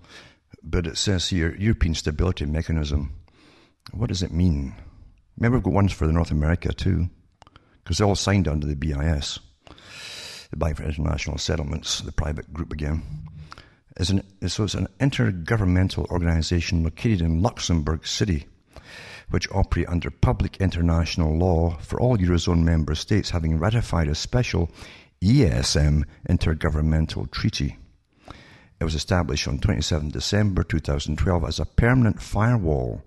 [0.63, 3.13] But it says here European Stability Mechanism.
[3.93, 4.75] What does it mean?
[5.37, 7.09] Remember, we've got ones for the North America too,
[7.83, 9.39] because they're all signed under the BIS,
[10.51, 13.03] the Bank for International Settlements, the private group again.
[13.97, 18.47] It's an, so it's an intergovernmental organization located in Luxembourg City,
[19.31, 24.71] which operate under public international law for all Eurozone member states having ratified a special
[25.23, 27.79] ESM intergovernmental treaty.
[28.81, 33.03] It was established on 27 December 2012 as a permanent firewall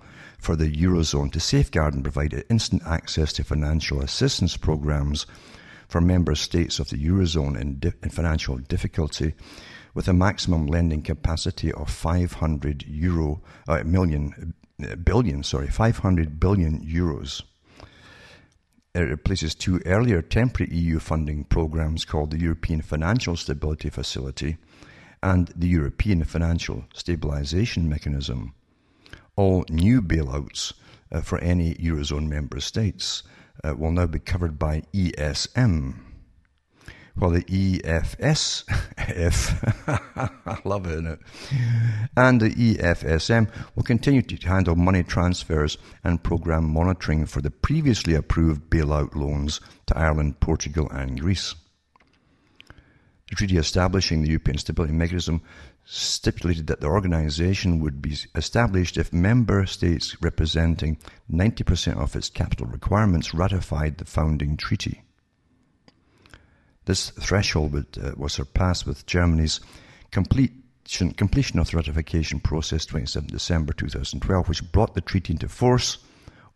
[0.45, 5.25] for the Eurozone to safeguard and provide instant access to financial assistance programs
[5.87, 9.33] for member states of the Eurozone in, di- in financial difficulty
[9.95, 14.53] with a maximum lending capacity of 500 euro, uh, million,
[14.83, 17.41] uh, sorry, 500 billion euros.
[18.93, 24.57] It replaces two earlier temporary EU funding programs called the European Financial Stability Facility
[25.23, 28.53] and the European Financial Stabilization Mechanism.
[29.35, 30.73] All new bailouts
[31.11, 33.23] uh, for any Eurozone member states
[33.63, 35.95] uh, will now be covered by ESM,
[37.15, 38.65] while the EFSF,
[40.65, 41.19] love it, it,
[42.17, 48.13] and the EFSM will continue to handle money transfers and program monitoring for the previously
[48.15, 51.55] approved bailout loans to Ireland, Portugal, and Greece.
[53.29, 55.41] The treaty establishing the European Stability Mechanism
[55.85, 60.97] stipulated that the organization would be established if member states representing
[61.31, 65.03] 90% of its capital requirements ratified the founding treaty.
[66.85, 69.59] This threshold uh, was surpassed with Germany's
[70.11, 75.99] completion, completion of the ratification process 27 December 2012, which brought the treaty into force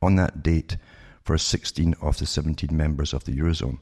[0.02, 0.78] on that date
[1.24, 3.80] for 16 of the 17 members of the Eurozone.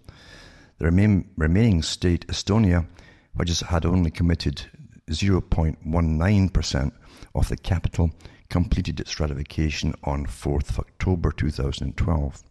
[0.79, 2.85] The remain, remaining state, Estonia,
[3.33, 4.65] which has had only committed
[5.09, 6.91] 0.19%
[7.35, 8.11] of the capital,
[8.49, 12.43] completed its ratification on 4th of October 2012.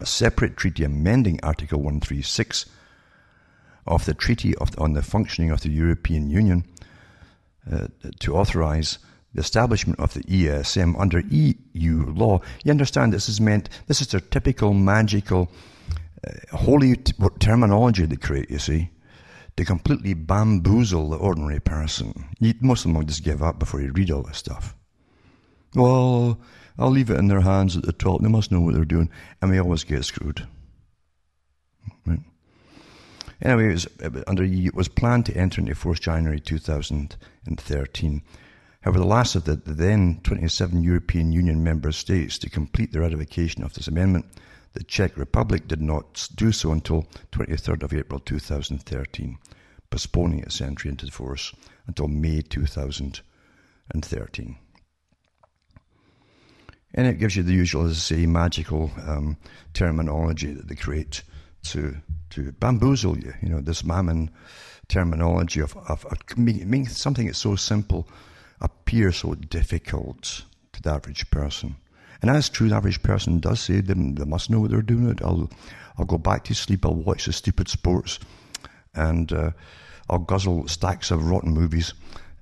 [0.00, 2.66] A separate treaty amending Article 136
[3.86, 6.64] of the Treaty of, on the Functioning of the European Union
[7.70, 7.86] uh,
[8.20, 8.98] to authorize
[9.34, 12.40] the establishment of the ESM under EU law.
[12.64, 15.50] You understand this is meant, this is their typical magical
[16.26, 18.90] uh, holy t- terminology they create, you see,
[19.56, 22.24] to completely bamboozle the ordinary person.
[22.60, 24.74] Most of them will just give up before you read all this stuff.
[25.74, 26.40] Well,
[26.78, 28.20] I'll leave it in their hands at the top.
[28.20, 29.10] They must know what they're doing.
[29.40, 30.46] And we always get screwed.
[32.06, 32.20] Right?
[33.42, 33.88] Anyway, it was,
[34.26, 38.22] under it was planned to enter into force January 2013.
[38.80, 43.62] However, the last of the then 27 European Union member states to complete the ratification
[43.62, 44.26] of this amendment
[44.74, 49.38] the Czech Republic did not do so until 23rd of April 2013,
[49.88, 51.54] postponing its entry into force
[51.86, 54.58] until May 2013.
[56.96, 59.36] And it gives you the usual, as I say, magical um,
[59.72, 61.22] terminology that they create
[61.64, 61.96] to
[62.30, 63.34] to bamboozle you.
[63.42, 64.30] You know, this mammon
[64.88, 68.08] terminology of, of, of making something that's so simple
[68.60, 71.76] appear so difficult to the average person.
[72.22, 75.18] And as true, the average person does say, they, they must know what they're doing.
[75.22, 75.50] I'll,
[75.98, 76.84] I'll go back to sleep.
[76.84, 78.18] I'll watch the stupid sports,
[78.94, 79.50] and uh,
[80.08, 81.94] I'll guzzle stacks of rotten movies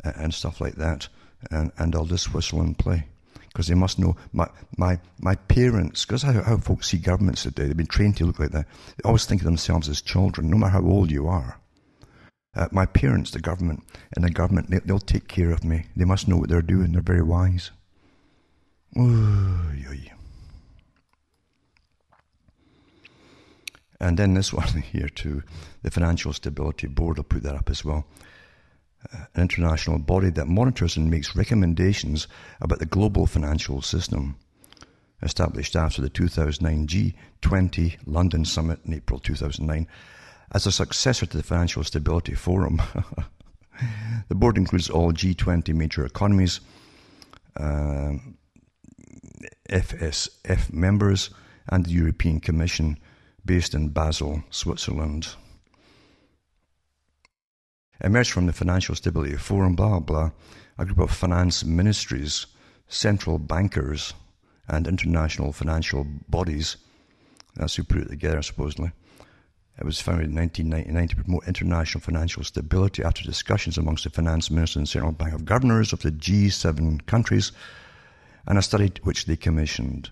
[0.05, 1.09] and, and stuff like that,
[1.51, 3.07] and, and I'll just whistle and play
[3.49, 6.05] because they must know my my my parents.
[6.05, 8.67] Because how, how folks see governments today, they've been trained to look like that.
[8.97, 11.59] They always think of themselves as children, no matter how old you are.
[12.55, 13.83] Uh, my parents, the government,
[14.15, 15.87] and the government, they, will take care of me.
[15.97, 16.93] They must know what they're doing.
[16.93, 17.71] They're very wise.
[24.03, 25.43] And then this one here too,
[25.83, 28.05] the Financial Stability Board will put that up as well.
[29.13, 32.29] Uh, an international body that monitors and makes recommendations
[32.61, 34.37] about the global financial system.
[35.23, 39.87] Established after the 2009 G20 London Summit in April 2009
[40.53, 42.83] as a successor to the Financial Stability Forum.
[44.29, 46.61] the board includes all G20 major economies.
[47.57, 48.37] Um,
[49.69, 51.31] FSF members
[51.69, 52.99] and the European Commission
[53.45, 55.35] based in Basel, Switzerland.
[58.01, 60.31] Emerged from the Financial Stability Forum, blah, blah.
[60.79, 62.47] a group of finance ministries,
[62.89, 64.15] central bankers,
[64.69, 66.77] and international financial bodies.
[67.55, 68.91] That's who put it together, supposedly.
[69.79, 74.51] It was founded in 1999 to promote international financial stability after discussions amongst the finance
[74.51, 77.53] ministers and central bank of governors of the G7 countries,
[78.47, 80.11] and a study which they commissioned.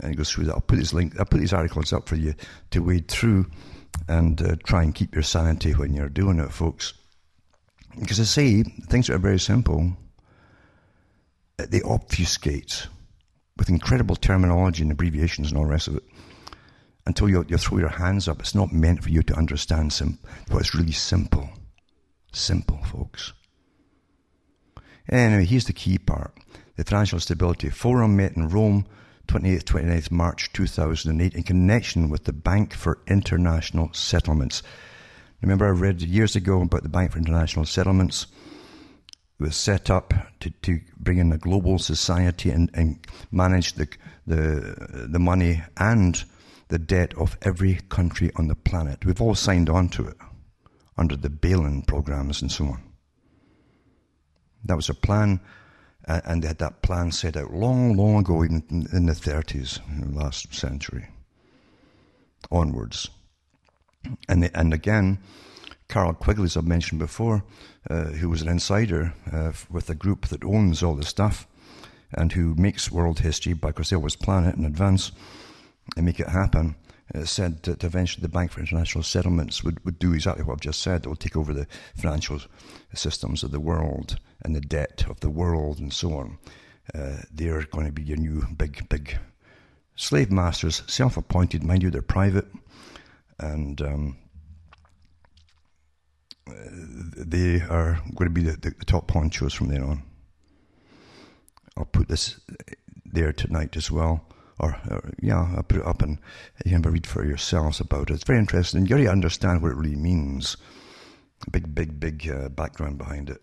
[0.00, 0.54] And it goes through that.
[0.54, 1.18] I'll put these link.
[1.18, 2.34] I'll put these articles up for you
[2.70, 3.46] to wade through
[4.08, 6.94] and uh, try and keep your sanity when you're doing it, folks.
[7.98, 9.92] Because I say things that are very simple.
[11.58, 12.86] They obfuscate
[13.58, 16.04] with incredible terminology and abbreviations and all the rest of it
[17.06, 18.40] until you, you throw your hands up.
[18.40, 20.18] It's not meant for you to understand sim-
[20.50, 21.50] what's really simple.
[22.32, 23.32] Simple, folks.
[25.08, 26.32] Anyway, here's the key part.
[26.80, 28.86] The Financial Stability Forum met in Rome
[29.28, 34.62] 28th, 29th March 2008 in connection with the Bank for International Settlements.
[35.42, 38.28] Remember, I read years ago about the Bank for International Settlements.
[39.38, 43.86] It was set up to, to bring in a global society and, and manage the,
[44.26, 46.24] the, the money and
[46.68, 49.04] the debt of every country on the planet.
[49.04, 50.16] We've all signed on to it
[50.96, 52.82] under the bail-in programs and so on.
[54.64, 55.40] That was a plan
[56.06, 60.12] and they had that plan set out long, long ago, even in the 30s, in
[60.12, 61.08] the last century,
[62.50, 63.10] onwards.
[64.28, 65.18] And, the, and again,
[65.88, 67.44] Carroll Quigley, as I've mentioned before,
[67.88, 71.46] uh, who was an insider uh, with a group that owns all the stuff
[72.12, 75.12] and who makes world history by they always plan it in advance
[75.96, 76.76] and make it happen,
[77.14, 80.60] uh, said that eventually the Bank for International Settlements would, would do exactly what I've
[80.60, 81.04] just said.
[81.04, 82.40] It will take over the financial
[82.94, 86.38] systems of the world and the debt of the world and so on.
[86.94, 89.18] Uh, they're going to be your new big, big
[89.96, 92.46] slave masters, self appointed, mind you, they're private.
[93.38, 94.16] And um,
[96.46, 100.02] they are going to be the, the, the top ponchos from then on.
[101.76, 102.40] I'll put this
[103.04, 104.24] there tonight as well
[104.60, 106.18] or, or, yeah, I'll put it up and
[106.64, 108.14] you can read for yourselves about it.
[108.14, 108.82] It's very interesting.
[108.82, 110.56] You got to understand what it really means.
[111.50, 113.40] Big, big, big uh, background behind it.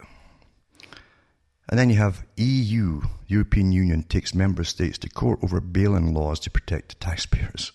[1.69, 6.39] And then you have EU, European Union takes member states to court over bail-in laws
[6.41, 7.73] to protect taxpayers.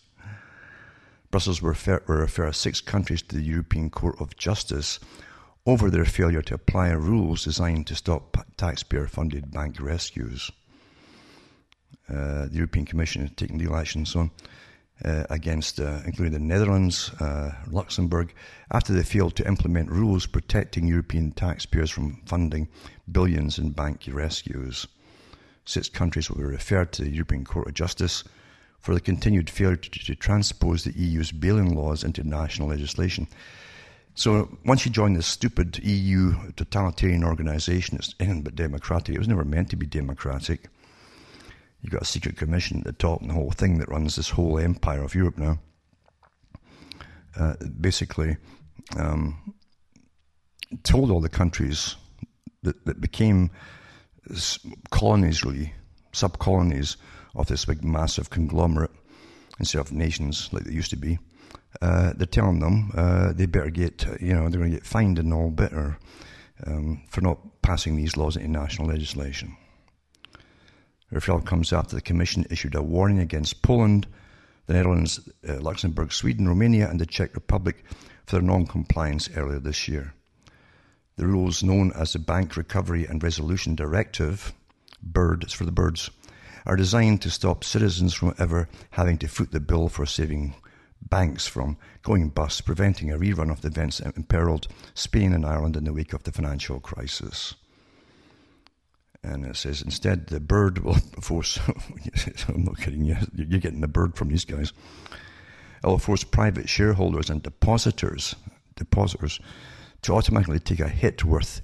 [1.31, 4.99] Brussels will refer, will refer six countries to the European Court of Justice
[5.67, 10.51] over their failure to apply rules designed to stop taxpayer-funded bank rescues.
[12.13, 14.31] Uh, the European Commission has taken legal action so on
[15.05, 18.33] uh, against, uh, including the Netherlands, uh, Luxembourg,
[18.71, 22.69] after they failed to implement rules protecting European taxpayers from funding
[23.11, 24.87] billions in bank rescues.
[25.65, 28.25] Six countries will be referred to the European Court of Justice
[28.79, 33.27] for the continued failure to, to transpose the EU's bail-in laws into national legislation.
[34.15, 39.15] So once you join this stupid EU totalitarian organisation, it's anything but democratic.
[39.15, 40.69] It was never meant to be democratic.
[41.83, 44.31] You've got a secret commission at the top and the whole thing that runs this
[44.31, 45.59] whole empire of Europe now.
[47.37, 48.37] Uh, basically,
[48.97, 49.55] um,
[50.85, 51.97] told all the countries
[52.63, 53.51] that, that became
[54.91, 55.75] colonies, really,
[56.13, 56.97] sub colonies
[57.35, 58.91] of this big massive conglomerate
[59.59, 61.19] instead of nations like they used to be.
[61.81, 65.19] Uh, they're telling them uh, they better get, you know, they're going to get fined
[65.19, 65.99] and all better
[66.67, 69.57] um, for not passing these laws into national legislation.
[71.13, 74.07] The referral comes after the Commission issued a warning against Poland,
[74.65, 77.85] the Netherlands, uh, Luxembourg, Sweden, Romania, and the Czech Republic
[78.25, 80.15] for their non compliance earlier this year.
[81.17, 84.55] The rules, known as the Bank Recovery and Resolution Directive,
[85.03, 86.09] BIRD, it's for the birds,
[86.65, 90.55] are designed to stop citizens from ever having to foot the bill for saving
[91.11, 95.77] banks from going bust, preventing a rerun of the events that imperiled Spain and Ireland
[95.77, 97.55] in the wake of the financial crisis.
[99.25, 101.59] And it says, instead, the bird will force,
[102.49, 104.73] I'm not kidding you, you're getting the bird from these guys.
[105.83, 108.35] It will force private shareholders and depositors,
[108.77, 109.41] depositors
[110.03, 111.61] to automatically take a hit worth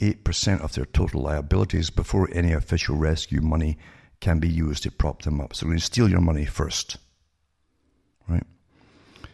[0.00, 3.78] 8% of their total liabilities before any official rescue money
[4.20, 5.54] can be used to prop them up.
[5.54, 6.96] So to steal your money first.
[8.28, 8.46] Right?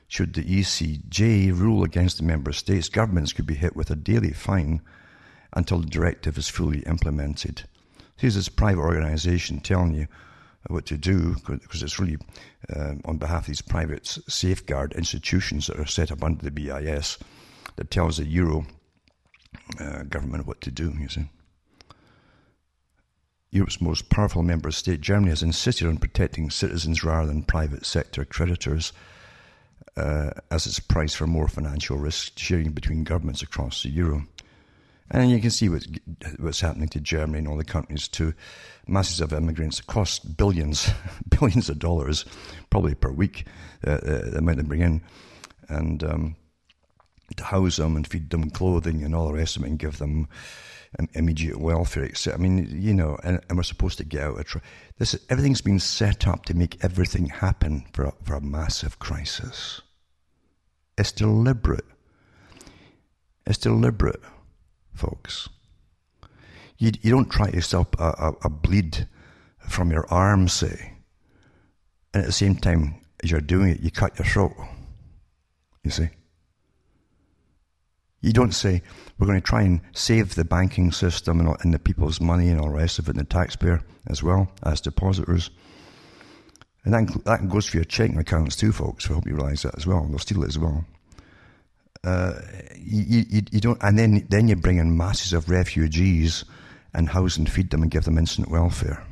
[0.08, 4.32] Should the ECJ rule against the member states, governments could be hit with a daily
[4.32, 4.80] fine
[5.52, 7.64] until the directive is fully implemented.
[8.16, 10.08] Here's this private organization telling you
[10.68, 12.18] what to do because it's really
[12.74, 17.18] um, on behalf of these private safeguard institutions that are set up under the BIS
[17.76, 18.66] that tells the Euro
[19.80, 21.28] uh, government what to do, you see.
[23.50, 28.24] Europe's most powerful member state, Germany, has insisted on protecting citizens rather than private sector
[28.24, 28.92] creditors
[29.96, 34.26] uh, as its price for more financial risk sharing between governments across the Euro.
[35.10, 35.86] And you can see what
[36.38, 38.34] what's happening to Germany and all the countries to
[38.86, 39.80] masses of immigrants.
[39.80, 40.90] cost billions,
[41.28, 42.24] billions of dollars,
[42.70, 43.46] probably per week,
[43.86, 45.02] uh, uh, the amount they bring in.
[45.68, 46.36] And um,
[47.36, 49.98] to house them and feed them clothing and all the rest of it and give
[49.98, 50.28] them
[51.12, 52.04] immediate welfare.
[52.04, 52.32] Etc.
[52.32, 54.44] I mean, you know, and, and we're supposed to get out.
[54.46, 54.58] Tr-
[54.98, 59.82] this everything's been set up to make everything happen for a, for a massive crisis.
[60.96, 61.84] It's deliberate.
[63.46, 64.20] It's deliberate,
[64.98, 65.48] folks.
[66.76, 69.08] You, you don't try to stop a, a, a bleed
[69.68, 70.94] from your arm, say,
[72.12, 74.54] and at the same time as you're doing it, you cut your throat.
[75.84, 76.08] You see?
[78.20, 78.82] You don't say,
[79.18, 82.60] we're going to try and save the banking system and, and the people's money and
[82.60, 85.50] all the rest of it, and the taxpayer as well as depositors.
[86.84, 89.08] And that, that goes for your checking accounts too, folks.
[89.08, 90.06] I hope you realise that as well.
[90.08, 90.84] They'll steal it as well.
[92.04, 92.34] Uh,
[92.76, 96.44] you, you, you, don't, and then, then you bring in masses of refugees
[96.94, 99.04] and house and feed them and give them instant welfare.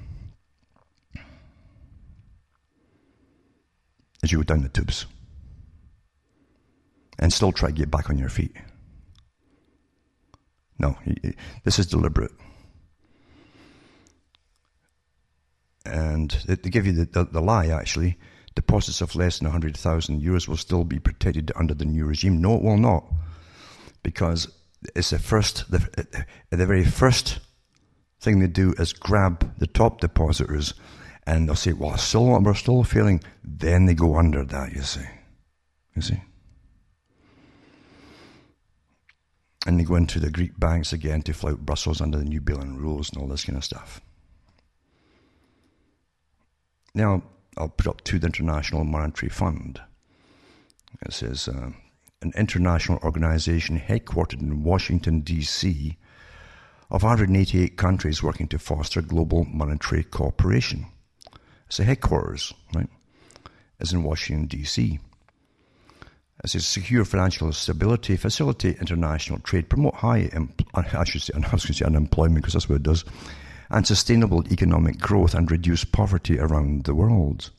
[4.22, 5.06] As you go down the tubes.
[7.18, 8.52] And still try to get back on your feet.
[10.78, 10.96] No,
[11.64, 12.32] this is deliberate.
[15.86, 18.18] And they give you the, the, the lie, actually.
[18.56, 22.40] Deposits of less than 100,000 euros will still be protected under the new regime.
[22.40, 23.04] No, it will not.
[24.02, 24.48] Because
[24.94, 27.38] it's the first, the, the very first
[28.20, 30.74] thing they do is grab the top depositors
[31.26, 33.22] and they'll say, well, still, we're still failing.
[33.44, 35.06] Then they go under that, you see.
[35.94, 36.22] You see?
[39.66, 42.78] And they go into the Greek banks again to flout Brussels under the New Bailout
[42.78, 44.00] rules and all this kind of stuff.
[46.94, 47.22] Now,
[47.56, 49.80] I'll put up to the International Monetary Fund.
[51.02, 51.70] It says, uh,
[52.22, 55.96] an international organization headquartered in Washington, D.C.,
[56.88, 60.86] of 188 countries working to foster global monetary cooperation.
[61.66, 62.88] It's the headquarters, right?
[63.80, 65.00] Is in Washington, D.C
[66.44, 70.30] as a secure financial stability, facilitate international trade, promote high,
[70.74, 73.04] I should say, I was going to say unemployment because that's what it does,
[73.70, 77.50] and sustainable economic growth and reduce poverty around the world.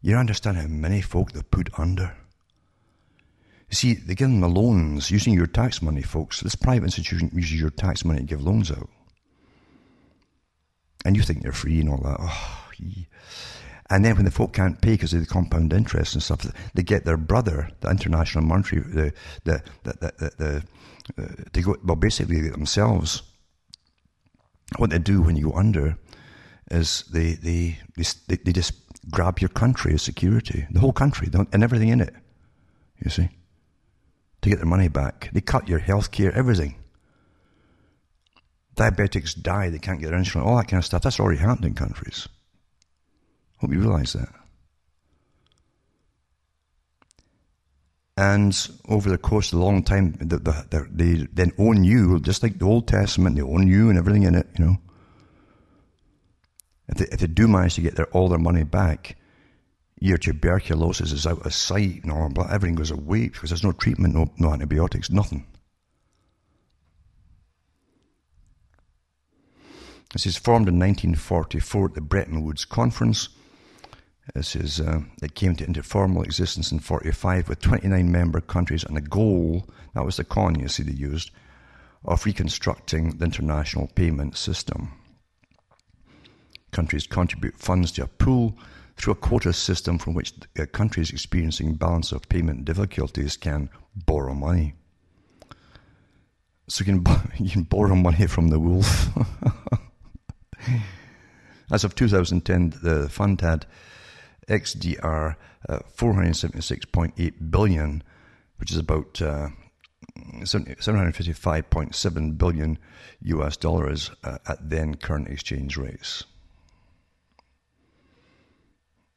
[0.00, 2.16] You understand how many folk they've put under.
[3.70, 6.40] You see, they give them the loans using your tax money, folks.
[6.40, 8.90] This private institution uses your tax money to give loans out.
[11.04, 12.16] And you think they're free and all that.
[12.20, 12.62] Oh.
[13.90, 16.82] And then when the folk can't pay because of the compound interest and stuff, they
[16.82, 19.12] get their brother, the international monetary, the,
[19.44, 20.62] the, the, the, the
[21.22, 23.22] uh, they go, well, basically themselves.
[24.78, 25.98] What they do when you go under
[26.70, 28.72] is they, they, they, they just
[29.10, 32.14] grab your country as security, the whole country, and everything in it,
[33.02, 33.28] you see,
[34.40, 35.30] to get their money back.
[35.32, 36.76] They cut your health care, everything.
[38.76, 41.02] Diabetics die, they can't get their insulin, all that kind of stuff.
[41.02, 42.28] That's already happened in countries.
[43.58, 44.32] Hope you realize that.
[48.22, 48.56] And
[48.88, 52.44] over the course of a long time, the, the, the, they then own you, just
[52.44, 54.76] like the Old Testament, they own you and everything in it, you know.
[56.86, 59.16] If they, if they do manage to get their, all their money back,
[59.98, 64.30] your tuberculosis is out of sight, know, everything goes away because there's no treatment, no,
[64.38, 65.44] no antibiotics, nothing.
[70.12, 73.30] This is formed in 1944 at the Bretton Woods Conference
[74.34, 78.84] this is, uh, it came to, into formal existence in 45 with 29 member countries
[78.84, 81.30] and the goal, that was the con you see they used,
[82.04, 84.92] of reconstructing the international payment system.
[86.70, 88.56] Countries contribute funds to a pool
[88.96, 94.34] through a quota system from which uh, countries experiencing balance of payment difficulties can borrow
[94.34, 94.74] money.
[96.68, 97.04] So you can,
[97.38, 99.08] you can borrow money from the wolf.
[101.70, 103.66] As of 2010, the fund had
[104.48, 105.36] XDR
[105.68, 108.02] uh, 476.8 billion,
[108.58, 109.48] which is about uh,
[110.40, 112.78] 755.7 billion
[113.22, 116.24] US dollars uh, at then current exchange rates,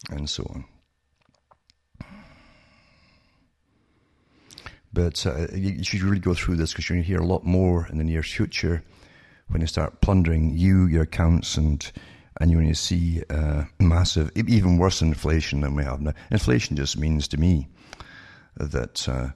[0.10, 0.66] and so on.
[4.94, 7.44] But uh, you should really go through this because you're going to hear a lot
[7.44, 8.82] more in the near future
[9.50, 11.92] when they start plundering you, your accounts, and
[12.40, 16.14] and you're going to see uh, massive, even worse inflation than we have now.
[16.32, 17.68] Inflation just means to me
[18.58, 19.30] that uh,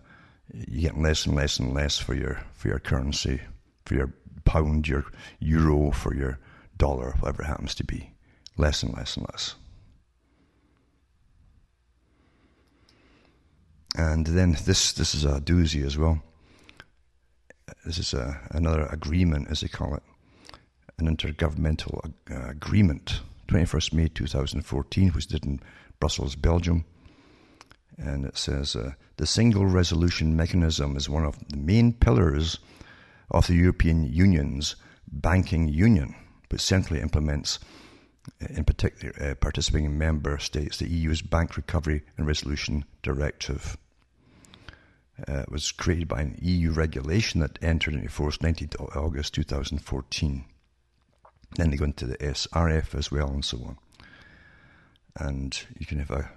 [0.53, 3.39] you get less and less and less for your for your currency,
[3.85, 4.13] for your
[4.45, 5.05] pound, your
[5.39, 6.39] euro, for your
[6.77, 8.11] dollar, whatever it happens to be,
[8.57, 9.55] less and less and less.
[13.95, 16.21] And then this this is a doozy as well.
[17.85, 20.03] this is a, another agreement, as they call it,
[21.01, 25.59] an intergovernmental uh, agreement, 21st May 2014, which did in
[25.99, 26.85] Brussels, Belgium.
[27.97, 32.59] And it says uh, the single resolution mechanism is one of the main pillars
[33.31, 34.75] of the European Union's
[35.11, 36.15] banking union,
[36.49, 37.59] which centrally implements,
[38.39, 43.77] in particular, uh, participating member states, the EU's Bank Recovery and Resolution Directive.
[45.27, 50.45] Uh, it was created by an EU regulation that entered into force 19th August 2014.
[51.55, 53.77] Then they go into the SRF as well and so on.
[55.15, 56.29] And you can have a,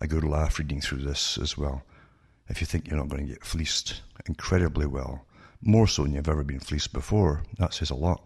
[0.00, 1.82] a good laugh reading through this as well.
[2.48, 5.26] If you think you're not going to get fleeced incredibly well,
[5.60, 8.22] more so than you've ever been fleeced before, that says a lot.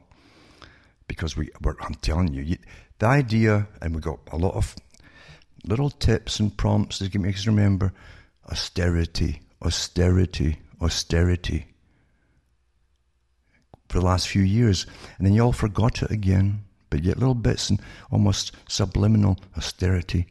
[1.06, 2.58] Because we, I'm telling you, you,
[2.98, 4.74] the idea, and we got a lot of
[5.64, 7.92] little tips and prompts to make us remember
[8.50, 11.66] austerity, austerity, austerity
[13.88, 14.86] for the last few years.
[15.16, 16.64] And then you all forgot it again.
[16.90, 17.80] But yet little bits and
[18.10, 20.26] almost subliminal austerity.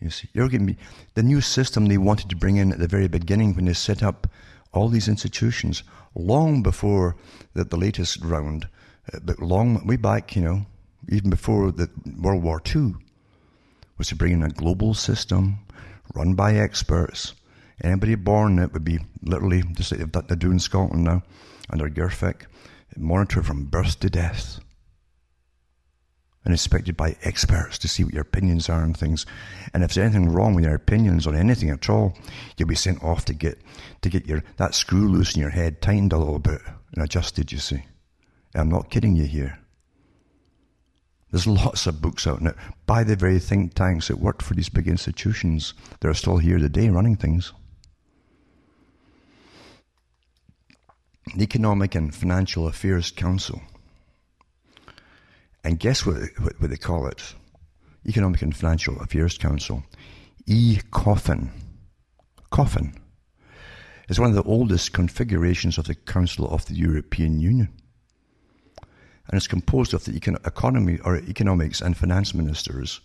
[0.00, 0.76] You see, you're getting me.
[1.14, 4.02] The new system they wanted to bring in at the very beginning when they set
[4.02, 4.26] up
[4.72, 5.82] all these institutions,
[6.14, 7.16] long before
[7.54, 8.68] the, the latest round,
[9.12, 10.66] uh, but long way back, you know,
[11.08, 12.94] even before the World War II,
[13.98, 15.58] was to bring in a global system
[16.14, 17.34] run by experts.
[17.82, 21.22] Anybody born it would be literally just like they're doing in Scotland now
[21.70, 22.42] under GIRFEC
[22.96, 24.60] monitored from birth to death
[26.44, 29.26] and inspected by experts to see what your opinions are on things.
[29.74, 32.16] And if there's anything wrong with your opinions on anything at all,
[32.56, 33.58] you'll be sent off to get
[34.00, 36.62] to get your that screw loose in your head tightened a little bit
[36.94, 37.84] and adjusted, you see.
[38.54, 39.58] I'm not kidding you here.
[41.30, 42.54] There's lots of books out now
[42.86, 46.58] by the very think tanks that worked for these big institutions that are still here
[46.58, 47.52] today running things.
[51.34, 53.60] The Economic and Financial Affairs Council.
[55.62, 57.34] And guess what, what, what they call it?
[58.06, 59.82] Economic and Financial Affairs Council.
[60.46, 61.50] E-Coffin.
[62.50, 62.94] Coffin.
[64.08, 67.68] It's one of the oldest configurations of the Council of the European Union.
[69.28, 73.00] And it's composed of the econ- economy or economics and finance ministers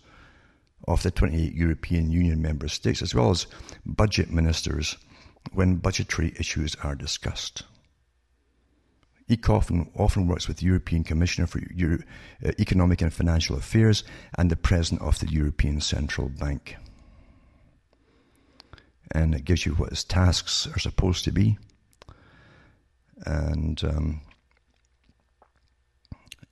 [0.88, 3.46] of the 28 European Union member states, as well as
[3.84, 4.96] budget ministers
[5.52, 7.62] when budgetary issues are discussed.
[9.28, 12.02] ECOFIN often works with the European Commissioner for Euro-
[12.44, 14.04] uh, Economic and Financial Affairs
[14.38, 16.76] and the President of the European Central Bank.
[19.10, 21.58] And it gives you what its tasks are supposed to be.
[23.24, 24.20] And um,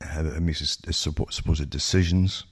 [0.01, 2.45] how it makes its supposed decisions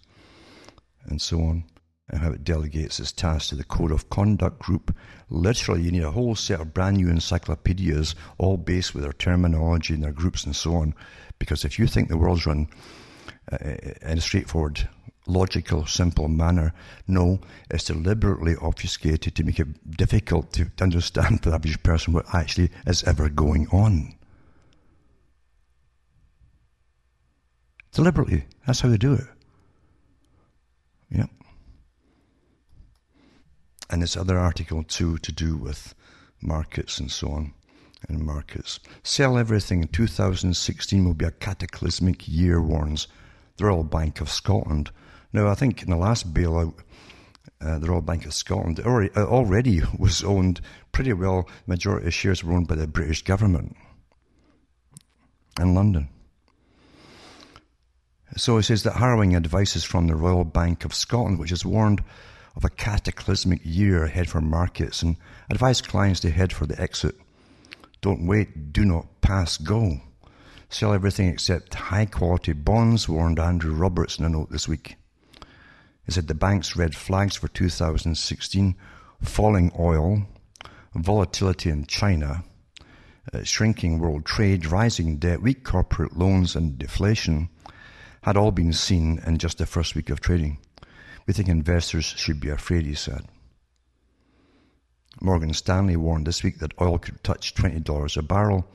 [1.05, 1.64] and so on
[2.13, 4.95] and how it delegates its tasks to the Code of Conduct group.
[5.31, 9.95] Literally, you need a whole set of brand new encyclopedias, all based with their terminology
[9.95, 10.95] and their groups and so on.
[11.39, 12.69] Because if you think the world's run
[13.51, 13.57] uh,
[14.03, 14.87] in a straightforward,
[15.27, 16.75] logical, simple manner,
[17.09, 17.41] no,
[17.71, 22.71] it's deliberately obfuscated to make it difficult to understand for the average person what actually
[22.87, 24.15] is ever going on.
[27.93, 28.45] Deliberately.
[28.67, 29.27] That's how they do it.
[31.11, 31.31] Yep
[33.93, 35.95] and this other article too to do with
[36.40, 37.53] markets and so on
[38.09, 38.80] and markets.
[39.05, 43.07] Sell everything in 2016 will be a cataclysmic year, warns
[43.59, 44.90] the Royal Bank of Scotland.
[45.32, 46.74] Now, I think in the last bailout,
[47.61, 52.14] uh, the Royal Bank of Scotland already, uh, already was owned pretty well, majority of
[52.14, 53.76] shares were owned by the British government
[55.61, 56.09] in London.
[58.36, 61.66] So he says that harrowing advice is from the Royal Bank of Scotland, which has
[61.66, 62.03] warned
[62.57, 65.17] of a cataclysmic year ahead for markets and
[65.51, 67.15] advise clients to head for the exit.
[68.01, 70.01] Don't wait, do not pass, go.
[70.69, 74.97] Sell everything except high quality bonds, warned Andrew Roberts in a note this week.
[76.05, 78.75] He said the bank's red flags for 2016
[79.23, 80.27] falling oil,
[80.95, 82.45] volatility in China,
[83.33, 87.49] uh, shrinking world trade, rising debt, weak corporate loans, and deflation
[88.23, 90.59] had all been seen in just the first week of trading.
[91.27, 93.27] We think investors should be afraid, he said.
[95.20, 98.66] Morgan Stanley warned this week that oil could touch $20 a barrel.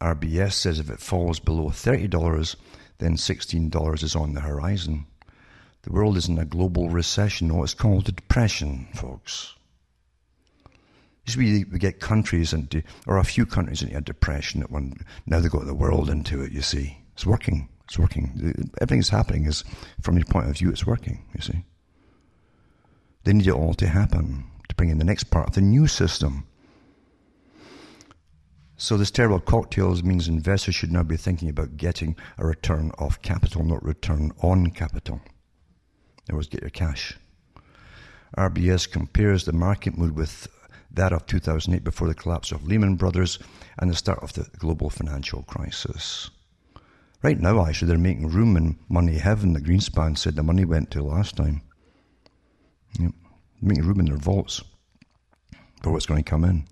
[0.00, 2.56] RBS says if it falls below $30,
[2.98, 5.06] then $16 is on the horizon.
[5.82, 7.48] The world is in a global recession.
[7.48, 9.54] No, it's called a depression, folks.
[11.26, 14.94] Usually we get countries into, or a few countries into a depression at one,
[15.26, 16.98] now they've got the world into it, you see.
[17.12, 17.68] It's working.
[17.88, 18.70] It's working.
[18.82, 19.64] Everything's happening is,
[20.02, 21.64] from your point of view, it's working, you see.
[23.24, 25.86] They need it all to happen to bring in the next part of the new
[25.86, 26.46] system.
[28.76, 33.22] So this terrible cocktail means investors should now be thinking about getting a return of
[33.22, 35.20] capital, not return on capital.
[35.24, 37.14] In other words, get your cash.
[38.36, 40.46] RBS compares the market mood with
[40.90, 43.38] that of 2008 before the collapse of Lehman Brothers
[43.78, 46.30] and the start of the global financial crisis.
[47.22, 50.90] Right now, actually, they're making room in money heaven that Greenspan said the money went
[50.92, 51.62] to last time.
[52.98, 53.12] Yep.
[53.60, 54.62] Making room in their vaults
[55.82, 56.64] for what's going to come in.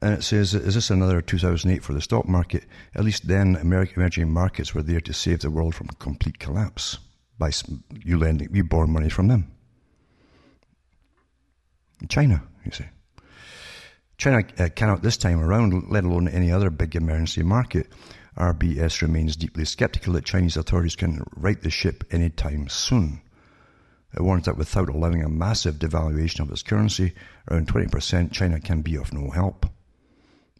[0.00, 2.64] And it says, is this another 2008 for the stock market?
[2.94, 6.98] At least then, American emerging markets were there to save the world from complete collapse
[7.38, 7.50] by
[8.04, 9.50] you lending, you borrow money from them.
[12.08, 12.84] China, you see.
[14.18, 17.88] China uh, cannot this time around, let alone any other big emergency market.
[18.36, 23.20] RBS remains deeply skeptical that Chinese authorities can right the ship anytime soon.
[24.12, 27.14] It warns that without allowing a massive devaluation of its currency,
[27.50, 29.66] around 20%, China can be of no help.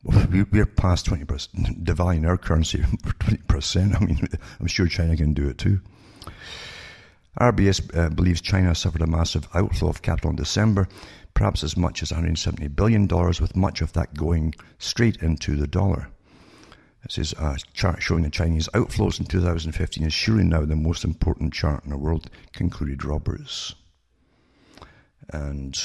[0.03, 3.97] We're past 20%, devaluing our currency for 20%.
[3.97, 4.29] I mean,
[4.61, 5.81] I'm sure China can do it too.
[7.41, 10.87] RBS uh, believes China suffered a massive outflow of capital in December,
[11.33, 16.09] perhaps as much as $170 billion, with much of that going straight into the dollar.
[17.05, 21.05] This is a chart showing the Chinese outflows in 2015 is surely now the most
[21.05, 23.75] important chart in the world, concluded Roberts.
[25.29, 25.79] And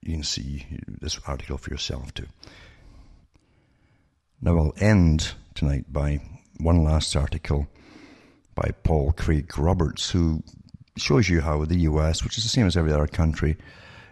[0.00, 2.26] you can see this article for yourself too.
[4.40, 6.20] Now I'll end tonight by
[6.58, 7.68] one last article
[8.54, 10.42] by Paul Craig Roberts, who
[10.96, 13.58] shows you how the US, which is the same as every other country,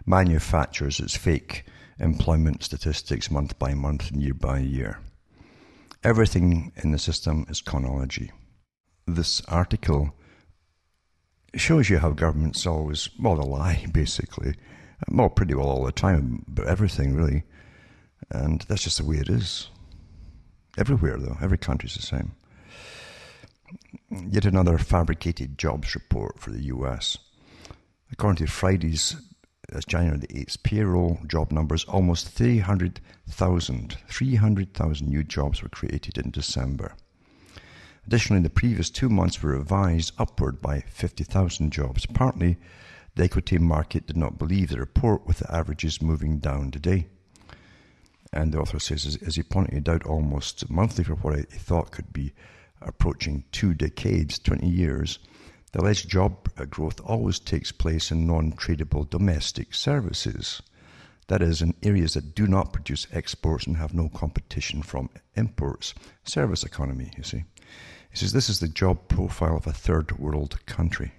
[0.05, 1.65] manufactures its fake
[1.99, 4.99] employment statistics month by month and year by year.
[6.05, 8.31] Everything in the system is chronology.
[9.07, 10.15] This article
[11.55, 14.55] shows you how governments always, well, they lie, basically.
[15.11, 17.45] Well, pretty well all the time, but everything, really.
[18.31, 19.71] And that's just the way it is.
[20.77, 21.39] Everywhere, though.
[21.41, 22.33] Every country's the same.
[24.11, 27.17] Yet another fabricated jobs report for the US.
[28.13, 29.17] According to Friday's
[29.75, 36.31] as January the 8th payroll job numbers, almost 300,000 300,000 new jobs were created in
[36.31, 36.95] December.
[38.07, 42.07] Additionally, the previous two months were revised upward by 50,000 jobs.
[42.07, 42.59] Partly,
[43.15, 47.07] the equity market did not believe the report, with the averages moving down today.
[48.33, 51.93] And the author says, as, as he pointed out almost monthly for what he thought
[51.93, 52.33] could be
[52.83, 55.19] approaching two decades, 20 years,
[55.75, 60.63] the alleged job growth always takes place in non tradable domestic services.
[61.27, 65.93] That is, in areas that do not produce exports and have no competition from imports.
[66.23, 67.43] Service economy, you see.
[68.09, 71.11] He says this is the job profile of a third world country.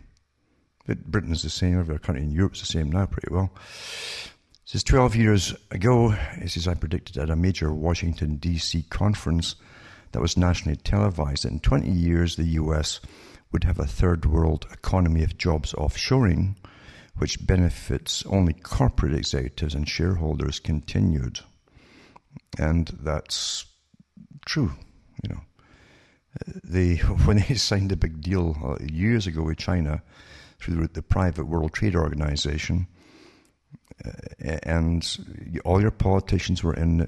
[0.87, 3.51] Britain is the same, every country in Europe is the same now, pretty well.
[4.63, 8.83] He says 12 years ago, he says, I predicted at a major Washington, D.C.
[8.83, 9.55] conference
[10.13, 13.01] that was nationally televised that in 20 years the U.S.
[13.55, 16.57] would have a third world economy of jobs offshoring,
[17.15, 21.39] which benefits only corporate executives and shareholders continued.
[22.59, 23.63] And that's
[24.45, 24.73] true,
[25.23, 25.41] you know.
[26.65, 26.95] They,
[27.25, 30.03] when they signed a big deal uh, years ago with China
[30.59, 32.87] through the private World Trade Organization,
[34.03, 34.11] uh,
[34.63, 35.17] and
[35.63, 37.07] all your politicians were in,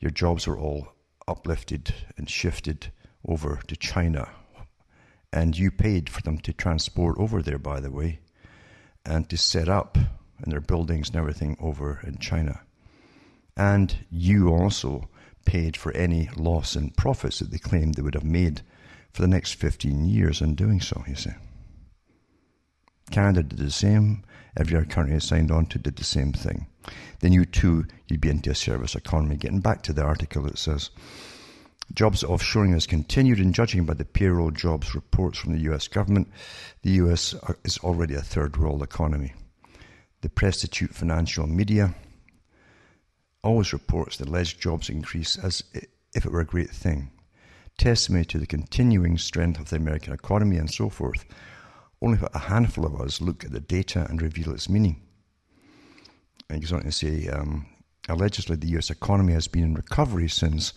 [0.00, 0.88] your jobs were all
[1.28, 2.90] uplifted and shifted
[3.24, 4.28] over to China.
[5.34, 8.20] And you paid for them to transport over there, by the way,
[9.04, 12.60] and to set up and their buildings and everything over in China.
[13.56, 15.08] And you also
[15.44, 18.62] paid for any loss in profits that they claimed they would have made
[19.12, 21.32] for the next 15 years in doing so, you see.
[23.10, 24.22] Canada did the same.
[24.56, 26.68] Every other country signed on to did the same thing.
[27.18, 29.34] Then you too, you'd be into a service economy.
[29.34, 30.90] Getting back to the article, it says
[31.92, 35.88] jobs offshoring has continued, and judging by the payroll jobs reports from the U.S.
[35.88, 36.28] government,
[36.82, 37.34] the U.S.
[37.64, 39.34] is already a third world economy.
[40.22, 41.94] The prostitute financial media
[43.42, 45.62] always reports the alleged jobs increase as
[46.14, 47.10] if it were a great thing,
[47.76, 51.24] testimony to the continuing strength of the American economy and so forth.
[52.00, 55.02] Only a handful of us look at the data and reveal its meaning.
[56.48, 57.66] And he goes on to say, um,
[58.08, 60.72] allegedly, the US economy has been in recovery since,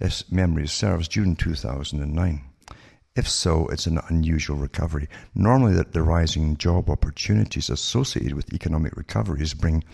[0.00, 2.42] if memory serves, June 2009.
[3.16, 5.08] If so, it's an unusual recovery.
[5.34, 9.84] Normally, that the rising job opportunities associated with economic recoveries bring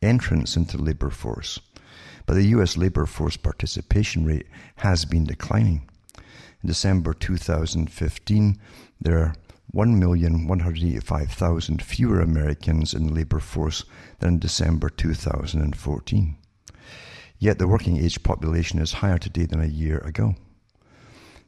[0.00, 1.58] entrance into the labour force.
[2.26, 4.46] But the US labour force participation rate
[4.76, 5.88] has been declining.
[6.62, 8.60] In December 2015,
[9.00, 9.34] there are
[9.74, 13.84] 1,185,000 fewer Americans in the labour force
[14.20, 16.36] than in December 2014.
[17.38, 20.34] Yet the working age population is higher today than a year ago.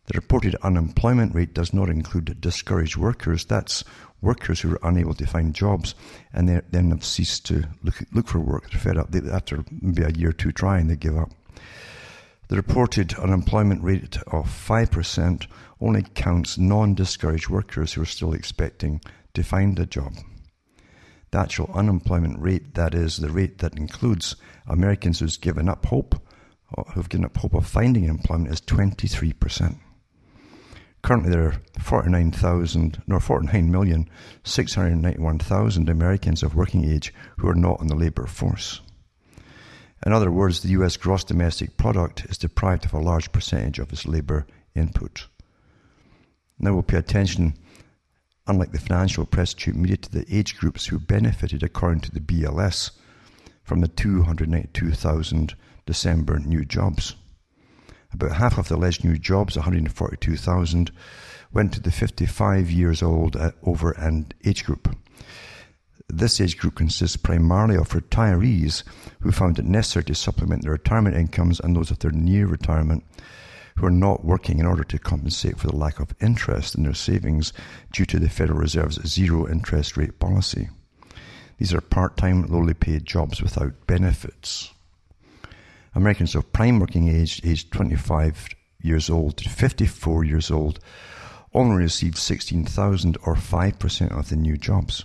[0.07, 3.45] The reported unemployment rate does not include discouraged workers.
[3.45, 3.85] That's
[4.23, 5.95] workers who are unable to find jobs
[6.33, 8.71] and they then have ceased to look, look for work.
[8.71, 9.11] They're fed up.
[9.11, 11.31] They, after maybe a year or two trying, they give up.
[12.49, 15.47] The reported unemployment rate of 5%
[15.81, 19.03] only counts non discouraged workers who are still expecting
[19.35, 20.15] to find a job.
[21.31, 26.21] The actual unemployment rate, that is, the rate that includes Americans who've given up hope,
[26.95, 29.79] who've given up hope of finding employment, is 23%.
[31.03, 37.95] Currently, there are 49,000, no, 49,691,000 Americans of working age who are not in the
[37.95, 38.83] labour force.
[40.05, 43.93] In other words, the US gross domestic product is deprived of a large percentage of
[43.93, 45.27] its labour input.
[46.59, 47.55] Now we'll pay attention,
[48.49, 52.21] unlike the financial press tube media, to the age groups who benefited, according to the
[52.21, 52.91] BLS,
[53.63, 55.55] from the 292,000
[55.87, 57.15] December new jobs.
[58.13, 60.91] About half of the alleged new jobs, 142,000,
[61.53, 64.97] went to the 55 years old uh, over and age group.
[66.09, 68.83] This age group consists primarily of retirees
[69.21, 73.05] who found it necessary to supplement their retirement incomes and those of their near retirement
[73.79, 76.95] who are not working in order to compensate for the lack of interest in their
[76.95, 77.53] savings
[77.93, 80.69] due to the Federal Reserve's zero interest rate policy.
[81.59, 84.73] These are part time, lowly paid jobs without benefits.
[85.95, 88.49] Americans of prime working age, aged 25
[88.81, 90.81] years old to 54 years old,
[91.55, 95.05] only received 16,000 or 5% of the new jobs.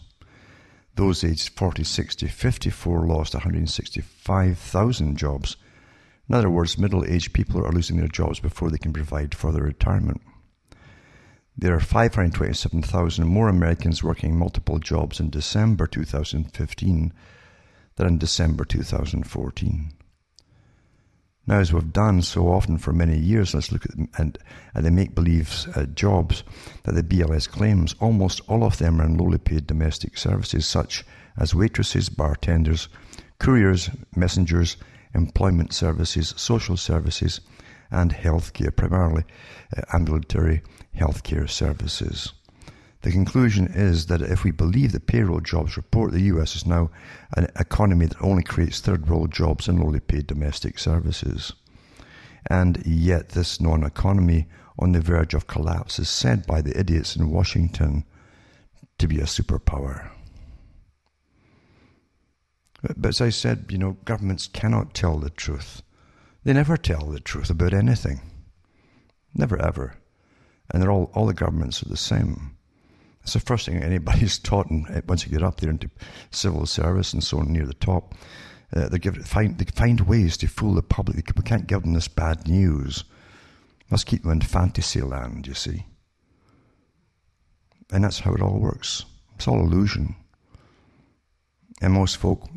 [0.95, 5.57] Those aged 46 to 54 lost 165,000 jobs.
[6.33, 9.51] In other words, middle aged people are losing their jobs before they can provide for
[9.51, 10.19] their retirement.
[11.55, 17.13] There are 527,000 more Americans working multiple jobs in December 2015
[17.97, 19.93] than in December 2014.
[21.45, 24.39] Now, as we've done so often for many years, let's look at, and,
[24.73, 26.43] at the make believe uh, jobs
[26.85, 27.93] that the BLS claims.
[27.99, 31.05] Almost all of them are in lowly paid domestic services, such
[31.37, 32.89] as waitresses, bartenders,
[33.37, 34.77] couriers, messengers,
[35.13, 37.41] employment services, social services,
[37.91, 39.23] and healthcare, primarily
[39.77, 40.61] uh, ambulatory
[40.95, 42.33] healthcare services.
[43.03, 46.89] The conclusion is that if we believe the payroll jobs report, the US is now
[47.35, 51.53] an economy that only creates third world jobs and lowly paid domestic services.
[52.49, 54.47] And yet, this non economy
[54.79, 58.05] on the verge of collapse is said by the idiots in Washington
[58.97, 60.09] to be a superpower.
[62.83, 65.81] But as I said, you know, governments cannot tell the truth.
[66.43, 68.19] They never tell the truth about anything.
[69.33, 69.95] Never ever.
[70.69, 72.57] And they're all, all the governments are the same.
[73.23, 75.89] It's the first thing anybody's taught, and uh, once you get up there into
[76.31, 78.15] civil service and so on near the top,
[78.75, 81.31] uh, they give find they find ways to fool the public.
[81.37, 83.05] We can't give them this bad news.
[83.89, 85.85] Must keep them in fantasy land, you see.
[87.91, 89.05] And that's how it all works.
[89.35, 90.15] It's all illusion.
[91.81, 92.49] And most folk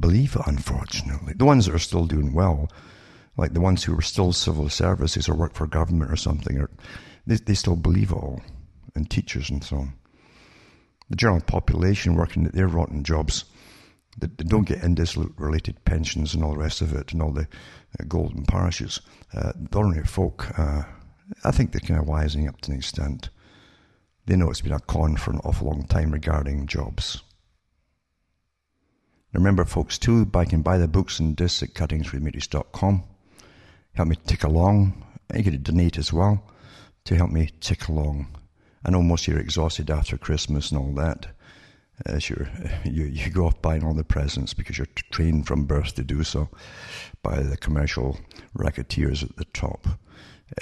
[0.00, 1.34] believe unfortunately.
[1.34, 2.70] The ones that are still doing well,
[3.36, 6.70] like the ones who are still civil services or work for government or something, or
[7.26, 8.40] they, they still believe all
[8.94, 9.92] and teachers and so on.
[11.10, 13.44] The general population working at their rotten jobs,
[14.18, 17.46] they, they don't get indus-related pensions and all the rest of it, and all the
[18.00, 19.00] uh, golden parachutes.
[19.34, 20.82] Uh, the ordinary folk, uh,
[21.44, 23.30] I think they're kind of wising up to an extent.
[24.26, 27.22] They know it's been a con for an awful long time regarding jobs.
[29.32, 33.04] Remember, folks, too, I can buy the books and discs at cuttingthroughthematrix.com.
[33.94, 35.04] Help me tick along.
[35.34, 36.42] You can donate as well
[37.04, 38.28] to help me tick along.
[38.84, 41.26] I know most of you are exhausted after Christmas and all that.
[42.04, 42.48] As you're,
[42.84, 46.22] you, you go off buying all the presents because you're trained from birth to do
[46.22, 46.48] so
[47.22, 48.18] by the commercial
[48.54, 49.88] racketeers at the top.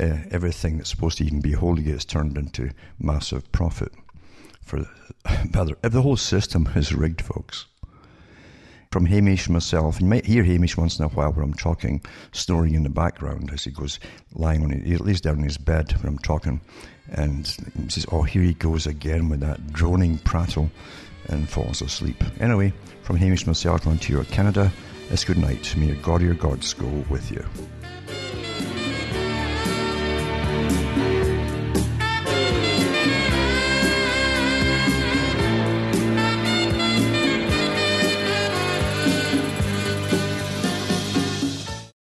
[0.01, 3.93] Uh, everything that's supposed to even be holy gets turned into massive profit.
[4.63, 4.79] For
[5.25, 7.67] the whole system is rigged, folks
[8.95, 10.01] from Hamish myself.
[10.01, 13.51] You might hear Hamish once in a while where I'm talking, snoring in the background
[13.53, 13.99] as he goes
[14.35, 14.85] lying on it.
[14.85, 16.61] He lays down in his bed when I'm talking
[17.09, 17.45] and
[17.83, 20.71] he says, Oh, here he goes again with that droning prattle
[21.27, 22.23] and falls asleep.
[22.39, 22.73] Anyway,
[23.03, 24.73] from Hamish myself, Ontario, Canada,
[25.11, 25.75] it's good night.
[25.77, 27.45] May your God, your gods go with you.